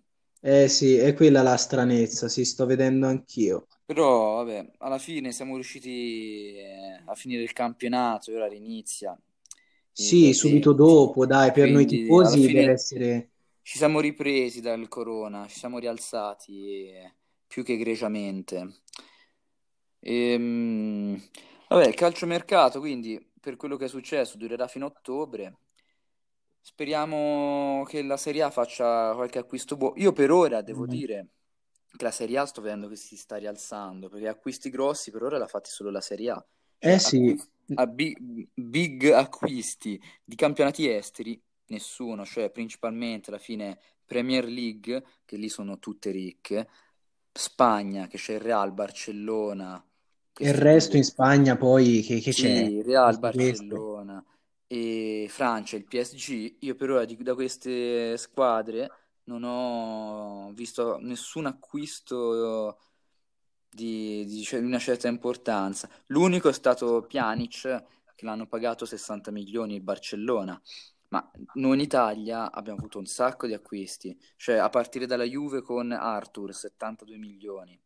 Eh 0.42 0.68
sì, 0.68 0.96
è 0.98 1.14
quella 1.14 1.42
la 1.42 1.56
stranezza, 1.56 2.28
sì, 2.28 2.44
sto 2.44 2.66
vedendo 2.66 3.08
anch'io. 3.08 3.68
Però, 3.86 4.36
vabbè, 4.36 4.74
alla 4.80 5.00
fine 5.00 5.32
siamo 5.32 5.56
riusciti 5.56 6.56
eh, 6.58 7.02
a 7.06 7.16
finire 7.16 7.42
il 7.42 7.54
campionato 7.54 8.30
e 8.32 8.36
ora 8.36 8.54
inizia 8.54 9.18
il 9.96 10.16
Sì, 10.16 10.34
subito 10.34 10.74
20. 10.74 10.74
dopo, 10.74 11.26
dai, 11.28 11.52
per 11.52 11.70
noi 11.70 11.86
Quindi 11.86 12.18
alla 12.22 12.38
tifosi 12.38 12.50
deve 12.50 12.72
fine 12.72 12.74
essere... 12.74 13.30
ci 13.70 13.78
siamo 13.78 14.00
ripresi 14.00 14.62
dal 14.62 14.88
corona, 14.88 15.46
ci 15.48 15.60
siamo 15.60 15.78
rialzati 15.78 16.88
eh, 16.88 17.14
più 17.46 17.64
che 17.64 17.74
egregiamente. 17.74 18.82
Ehm, 20.00 21.22
vabbè, 21.68 21.86
il 21.86 21.94
calciomercato, 21.94 22.80
quindi 22.80 23.24
per 23.40 23.58
quello 23.58 23.78
che 23.78 23.86
è 23.86 23.88
successo, 23.88 24.38
durerà 24.38 24.68
fino 24.68 24.88
a 24.88 24.88
ottobre. 24.88 25.58
Speriamo 26.60 27.86
che 27.88 28.02
la 28.02 28.18
Serie 28.18 28.42
A 28.42 28.50
faccia 28.50 29.14
qualche 29.14 29.38
acquisto 29.38 29.78
buono. 29.78 29.98
Io 29.98 30.14
per 30.14 30.32
ora 30.32 30.64
devo 30.64 30.88
dire 30.88 31.28
che 31.96 32.04
la 32.04 32.10
Serie 32.10 32.40
A 32.40 32.48
sto 32.48 32.62
vedendo 32.62 32.88
che 32.88 32.96
si 32.96 33.16
sta 33.16 33.36
rialzando, 33.36 34.10
perché 34.10 34.30
acquisti 34.30 34.72
grossi 34.72 35.12
per 35.12 35.22
ora 35.22 35.38
l'ha 35.38 35.46
fatti 35.46 35.70
solo 35.70 35.92
la 35.92 36.02
Serie 36.02 36.32
A. 36.32 36.48
Eh 36.80 36.98
sì, 36.98 37.30
acqui- 37.30 37.76
a 37.76 37.86
big, 37.86 38.48
big 38.52 39.12
acquisti 39.12 40.02
di 40.24 40.36
campionati 40.36 40.90
esteri, 40.90 41.40
nessuno, 41.70 42.26
cioè 42.26 42.50
principalmente 42.52 43.30
alla 43.30 43.40
fine 43.40 43.80
Premier 44.06 44.46
League, 44.46 45.04
che 45.26 45.38
lì 45.38 45.50
sono 45.50 45.80
tutte 45.80 46.12
ricche, 46.12 46.70
Spagna, 47.32 48.08
che 48.08 48.18
c'è 48.18 48.34
il 48.36 48.42
Real, 48.42 48.74
Barcellona, 48.74 49.84
il 50.42 50.54
resto 50.54 50.98
in. 50.98 51.04
Spagna 51.04 51.56
poi 51.56 52.02
che, 52.02 52.20
che 52.20 52.32
c'è? 52.34 52.68
Sì, 52.68 52.82
Real, 52.84 53.18
Queste, 53.18 53.30
queste. 53.30 53.86
Barcellona 54.00 54.24
e 54.68 55.26
Francia, 55.30 55.76
il 55.76 55.86
PSG. 55.86 56.58
Io 56.62 56.76
per 56.76 56.92
ora 56.92 57.06
di- 57.06 57.18
da 57.24 57.34
queste 57.36 58.16
squadre 58.18 58.90
non 59.24 59.44
ho 59.44 60.52
visto 60.54 60.98
nessun 61.00 61.46
acquisto 61.48 62.78
di, 63.70 64.26
di 64.26 64.44
ce- 64.44 64.60
di 64.60 64.66
una 64.66 64.80
certa 64.80 65.08
importanza. 65.08 65.90
L'unico 66.08 66.50
è 66.50 66.54
stato 66.54 67.02
Pjanic, 67.08 67.62
che 68.16 68.26
l'hanno 68.26 68.48
pagato 68.48 68.86
60 68.86 69.32
milioni 69.32 69.76
il 69.76 69.82
Barcellona. 69.82 70.60
Ma 71.10 71.32
noi 71.56 71.74
in 71.76 71.80
Italia 71.82 72.52
abbiamo 72.52 72.78
avuto 72.78 73.00
un 73.00 73.06
sacco 73.06 73.48
di 73.48 73.54
acquisti, 73.54 74.18
cioè 74.36 74.58
a 74.58 74.70
partire 74.70 75.06
dalla 75.06 75.24
Juve 75.24 75.62
con 75.62 75.92
Arthur, 75.92 76.54
72 76.54 77.18
milioni. 77.18 77.80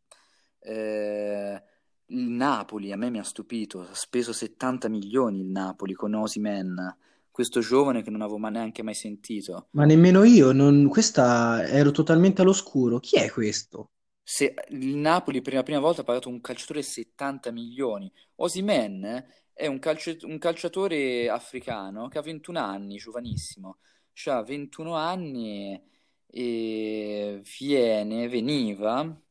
Eh, 0.59 1.63
il 2.07 2.29
Napoli 2.29 2.91
a 2.91 2.97
me 2.97 3.09
mi 3.09 3.19
ha 3.19 3.23
stupito, 3.23 3.81
ha 3.81 3.93
speso 3.93 4.33
70 4.33 4.89
milioni 4.89 5.39
il 5.39 5.47
Napoli 5.47 5.93
con 5.93 6.13
Osimhen, 6.13 6.97
questo 7.31 7.61
giovane 7.61 8.03
che 8.03 8.11
non 8.11 8.21
avevo 8.21 8.37
ma 8.37 8.49
neanche 8.49 8.83
mai 8.83 8.93
sentito. 8.93 9.67
Ma 9.71 9.85
nemmeno 9.85 10.23
io, 10.23 10.51
non... 10.51 10.87
questa 10.87 11.65
ero 11.65 11.91
totalmente 11.91 12.41
all'oscuro. 12.41 12.99
Chi 12.99 13.15
è 13.17 13.31
questo? 13.31 13.89
Se 14.21 14.53
il 14.69 14.95
Napoli 14.95 15.41
per 15.41 15.53
la 15.53 15.63
prima 15.63 15.79
volta 15.79 16.01
ha 16.01 16.03
pagato 16.05 16.29
un 16.29 16.41
calciatore 16.41 16.81
70 16.81 17.51
milioni, 17.51 18.11
Osimhen 18.35 19.25
è 19.53 19.67
un, 19.67 19.79
calci- 19.79 20.19
un 20.23 20.37
calciatore 20.37 21.29
africano 21.29 22.07
che 22.07 22.17
ha 22.17 22.21
21 22.21 22.59
anni, 22.59 22.97
giovanissimo, 22.97 23.77
cioè 24.11 24.35
ha 24.35 24.43
21 24.43 24.95
anni 24.95 25.81
e 26.27 27.41
viene, 27.57 28.27
veniva, 28.27 29.21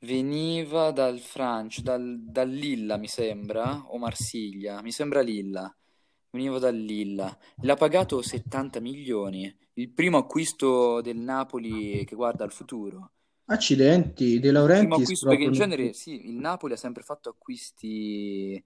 veniva 0.00 0.90
dal 0.90 1.18
Francia, 1.18 1.80
dal, 1.82 2.18
dal 2.20 2.50
Lilla 2.50 2.96
mi 2.96 3.08
sembra, 3.08 3.84
o 3.86 3.98
Marsiglia, 3.98 4.82
mi 4.82 4.90
sembra 4.90 5.20
Lilla, 5.20 5.74
veniva 6.30 6.58
dal 6.58 6.76
Lilla, 6.76 7.36
l'ha 7.62 7.76
pagato 7.76 8.20
70 8.20 8.80
milioni, 8.80 9.54
il 9.74 9.90
primo 9.90 10.18
acquisto 10.18 11.00
del 11.00 11.16
Napoli 11.16 12.04
che 12.04 12.16
guarda 12.16 12.44
al 12.44 12.52
futuro. 12.52 13.12
Accidenti, 13.50 14.40
De 14.40 14.48
Il 14.48 14.64
primo 14.64 14.96
acquisto, 14.96 15.28
perché 15.28 15.44
in 15.44 15.52
genere 15.52 15.92
sì, 15.94 16.28
il 16.28 16.34
Napoli 16.34 16.74
ha 16.74 16.76
sempre 16.76 17.02
fatto 17.02 17.30
acquisti, 17.30 18.62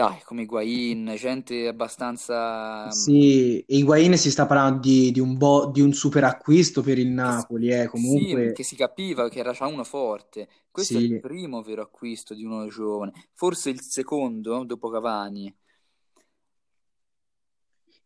dai, 0.00 0.22
come 0.24 0.42
Higuain, 0.42 1.14
gente 1.16 1.66
abbastanza 1.68 2.92
Sì, 2.92 3.60
e 3.60 3.76
Higuain 3.78 4.16
si 4.18 4.30
sta 4.30 4.46
parlando 4.46 4.80
di, 4.80 5.10
di 5.12 5.20
un 5.20 5.36
bo- 5.36 5.70
di 5.70 5.80
un 5.80 5.92
super 5.92 6.24
acquisto 6.24 6.82
per 6.82 6.98
il 6.98 7.08
Napoli, 7.08 7.70
eh. 7.70 7.86
sì, 7.92 8.48
Comunque 8.48 8.52
che 8.52 8.62
si 8.62 8.76
capiva 8.76 9.28
che 9.28 9.38
era 9.40 9.52
già 9.52 9.66
uno 9.66 9.84
forte. 9.84 10.48
Questo 10.70 10.98
è 10.98 11.00
il 11.00 11.12
sì. 11.12 11.18
primo 11.18 11.62
vero 11.62 11.82
acquisto 11.82 12.34
di 12.34 12.44
uno 12.44 12.66
giovane, 12.68 13.12
forse 13.34 13.70
il 13.70 13.80
secondo 13.82 14.64
dopo 14.64 14.88
Cavani, 14.90 15.54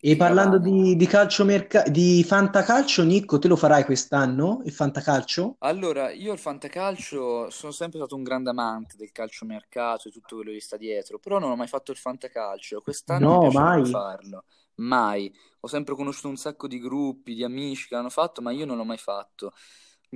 E 0.08 0.14
parlando 0.16 0.58
di, 0.58 0.94
di 0.94 1.06
calciomerca- 1.06 1.82
di 1.88 2.22
fantacalcio, 2.22 3.02
Nicco, 3.02 3.40
te 3.40 3.48
lo 3.48 3.56
farai 3.56 3.84
quest'anno? 3.84 4.62
Il 4.64 4.70
fantacalcio? 4.72 5.56
Allora, 5.64 6.10
io 6.12 6.32
il 6.34 6.38
fantacalcio 6.38 7.48
sono 7.50 7.72
sempre 7.72 7.98
stato 7.98 8.14
un 8.14 8.22
grande 8.22 8.50
amante 8.50 8.96
del 8.98 9.12
calciomercato 9.12 10.08
e 10.08 10.10
tutto 10.12 10.36
quello 10.36 10.52
che 10.52 10.60
sta 10.60 10.76
dietro, 10.76 11.18
però 11.18 11.38
non 11.38 11.50
ho 11.50 11.56
mai 11.56 11.66
fatto 11.68 11.90
il 11.90 11.96
fantacalcio. 11.96 12.82
Quest'anno 12.82 13.26
mi 13.26 13.38
No, 13.38 13.38
piacerebbe 13.38 13.82
mai. 13.82 13.84
farlo. 13.84 14.44
Mai. 14.76 15.32
Ho 15.60 15.66
sempre 15.68 15.94
conosciuto 15.94 16.28
un 16.28 16.36
sacco 16.36 16.68
di 16.68 16.78
gruppi, 16.78 17.34
di 17.34 17.42
amici 17.44 17.88
che 17.88 17.94
l'hanno 17.94 18.10
fatto, 18.10 18.42
ma 18.42 18.50
io 18.52 18.66
non 18.66 18.76
l'ho 18.76 18.84
mai 18.84 18.98
fatto. 18.98 19.54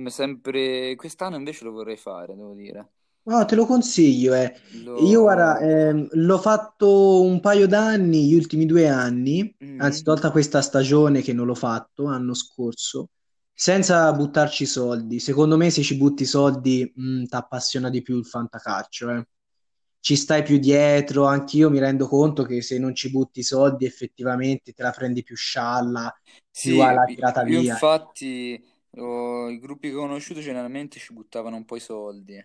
Sempre... 0.05 0.95
Quest'anno 0.95 1.35
invece 1.35 1.63
lo 1.65 1.71
vorrei 1.71 1.97
fare, 1.97 2.35
devo 2.35 2.53
dire. 2.53 2.91
No, 3.29 3.45
te 3.45 3.55
lo 3.55 3.65
consiglio, 3.65 4.33
eh. 4.33 4.53
Io, 4.95 5.21
guarda, 5.21 5.57
Lo... 5.57 5.59
ehm, 5.59 6.07
l'ho 6.13 6.37
fatto 6.39 7.21
un 7.21 7.39
paio 7.39 7.67
d'anni, 7.67 8.27
gli 8.27 8.33
ultimi 8.33 8.65
due 8.65 8.87
anni, 8.87 9.55
anzi, 9.77 10.01
Mm. 10.01 10.03
tolta 10.03 10.31
questa 10.31 10.61
stagione 10.61 11.21
che 11.21 11.31
non 11.33 11.45
l'ho 11.45 11.53
fatto, 11.55 12.05
anno 12.07 12.33
scorso, 12.33 13.09
senza 13.53 14.11
buttarci 14.13 14.65
soldi. 14.65 15.19
Secondo 15.19 15.57
me, 15.57 15.69
se 15.69 15.83
ci 15.83 15.95
butti 15.97 16.25
soldi, 16.25 16.91
ti 16.93 17.27
appassiona 17.29 17.89
di 17.89 18.01
più 18.01 18.17
il 18.17 18.25
fantacalcio, 18.25 19.09
eh. 19.11 19.27
Ci 20.01 20.15
stai 20.15 20.43
più 20.43 20.57
dietro, 20.59 21.25
anch'io 21.25 21.69
mi 21.69 21.77
rendo 21.79 22.07
conto 22.07 22.43
che 22.43 22.61
se 22.61 22.79
non 22.79 22.95
ci 22.95 23.11
butti 23.11 23.43
soldi, 23.43 23.85
effettivamente 23.85 24.71
te 24.73 24.81
la 24.81 24.91
prendi 24.91 25.23
più 25.23 25.35
scialla, 25.35 26.11
più 26.57 26.79
Sì, 26.79 26.81
alla 26.81 27.05
tirata 27.13 27.43
io 27.43 27.59
via. 27.59 27.79
infatti 27.79 28.61
oh, 28.97 29.49
i 29.49 29.59
gruppi 29.59 29.89
che 29.89 29.95
ho 29.95 29.99
conosciuto 30.01 30.41
generalmente 30.41 30.99
ci 30.99 31.13
buttavano 31.13 31.55
un 31.55 31.65
po' 31.65 31.75
i 31.77 31.79
soldi. 31.79 32.35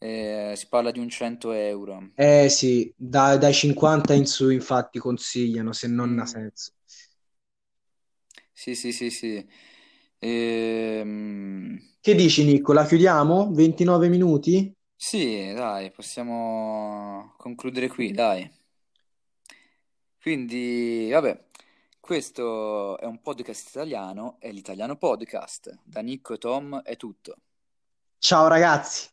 Eh, 0.00 0.54
si 0.56 0.66
parla 0.68 0.90
di 0.90 0.98
un 0.98 1.08
100 1.08 1.52
euro. 1.52 2.10
Eh 2.14 2.48
sì, 2.50 2.92
da- 2.96 3.36
dai 3.38 3.52
50 3.54 4.12
in 4.14 4.26
su 4.26 4.50
infatti 4.50 4.98
consigliano, 5.00 5.72
se 5.72 5.88
non 5.88 6.18
ha 6.20 6.26
Mm, 6.26 6.26
senso. 6.26 6.72
Sì, 8.52 8.74
sì, 8.74 8.92
sì, 8.92 9.10
sì. 9.10 9.48
Ehm, 10.18 11.78
Che 11.98 12.14
dici, 12.14 12.44
Nico? 12.44 12.74
La 12.74 12.84
chiudiamo? 12.84 13.52
29 13.54 14.10
minuti? 14.10 14.70
sì, 14.94 15.52
dai, 15.52 15.90
possiamo 15.90 17.34
concludere 17.38 17.88
qui, 17.88 18.12
dai. 18.12 18.48
Quindi, 20.20 21.08
vabbè, 21.10 21.46
questo 21.98 22.98
è 22.98 23.06
un 23.06 23.20
podcast 23.22 23.68
italiano, 23.70 24.36
è 24.38 24.50
l'Italiano 24.52 24.96
Podcast. 24.96 25.80
Da 25.84 26.00
Nicco 26.00 26.34
e 26.34 26.38
Tom 26.38 26.80
è 26.82 26.96
tutto. 26.96 27.36
Ciao 28.18 28.48
ragazzi! 28.48 29.09